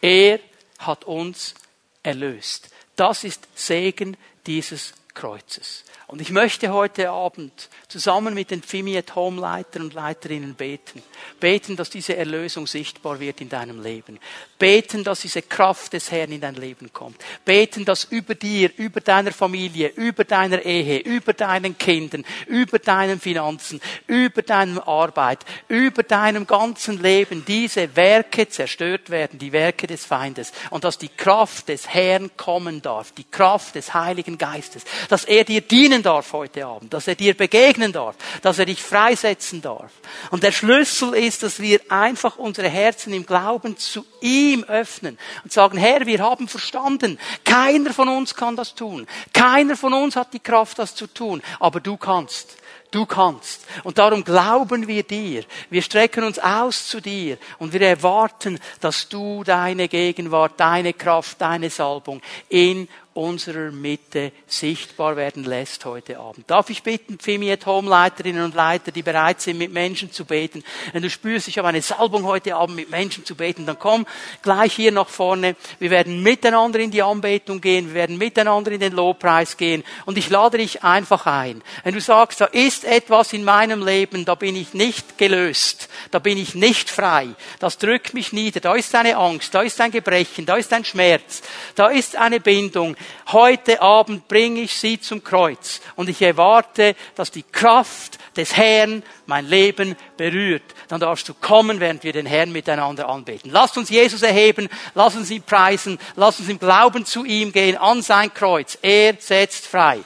[0.00, 0.40] Er
[0.78, 1.54] hat uns
[2.02, 2.70] erlöst.
[2.96, 4.16] Das ist Segen
[4.46, 5.84] dieses Kreuzes.
[6.10, 11.04] Und ich möchte heute Abend zusammen mit den Fimi at Home Leitern und Leiterinnen beten.
[11.38, 14.18] Beten, dass diese Erlösung sichtbar wird in deinem Leben.
[14.58, 17.16] Beten, dass diese Kraft des Herrn in dein Leben kommt.
[17.44, 23.20] Beten, dass über dir, über deiner Familie, über deiner Ehe, über deinen Kindern, über deinen
[23.20, 30.06] Finanzen, über deine Arbeit, über deinem ganzen Leben diese Werke zerstört werden, die Werke des
[30.06, 30.50] Feindes.
[30.70, 35.44] Und dass die Kraft des Herrn kommen darf, die Kraft des Heiligen Geistes, dass er
[35.44, 39.60] dir dienen dienen darf heute Abend, dass er dir begegnen darf, dass er dich freisetzen
[39.62, 39.92] darf.
[40.30, 45.52] Und der Schlüssel ist, dass wir einfach unsere Herzen im Glauben zu ihm öffnen und
[45.52, 49.06] sagen, Herr, wir haben verstanden, keiner von uns kann das tun.
[49.32, 52.56] Keiner von uns hat die Kraft, das zu tun, aber du kannst.
[52.90, 53.66] Du kannst.
[53.84, 55.44] Und darum glauben wir dir.
[55.70, 61.40] Wir strecken uns aus zu dir und wir erwarten, dass du deine Gegenwart, deine Kraft,
[61.40, 62.88] deine Salbung in
[63.20, 66.50] unserer Mitte sichtbar werden lässt heute Abend.
[66.50, 70.24] Darf ich bitten, Fimi at Home Leiterinnen und Leiter, die bereit sind, mit Menschen zu
[70.24, 70.64] beten.
[70.92, 74.06] Wenn du spürst, ich habe eine Salbung heute Abend mit Menschen zu beten, dann komm
[74.40, 75.54] gleich hier nach vorne.
[75.78, 77.88] Wir werden miteinander in die Anbetung gehen.
[77.88, 79.84] Wir werden miteinander in den Lobpreis gehen.
[80.06, 81.60] Und ich lade dich einfach ein.
[81.84, 85.90] Wenn du sagst, da ist etwas in meinem Leben, da bin ich nicht gelöst.
[86.10, 87.28] Da bin ich nicht frei.
[87.58, 88.60] Das drückt mich nieder.
[88.60, 89.54] Da ist eine Angst.
[89.54, 90.46] Da ist ein Gebrechen.
[90.46, 91.42] Da ist ein Schmerz.
[91.74, 92.96] Da ist eine Bindung
[93.28, 99.02] heute Abend bringe ich sie zum Kreuz und ich erwarte, dass die Kraft des Herrn
[99.26, 100.62] mein Leben berührt.
[100.88, 103.50] Dann darfst du kommen, während wir den Herrn miteinander anbeten.
[103.50, 107.76] Lasst uns Jesus erheben, lasst uns ihn preisen, lasst uns im Glauben zu ihm gehen,
[107.76, 108.78] an sein Kreuz.
[108.82, 110.00] Er setzt frei.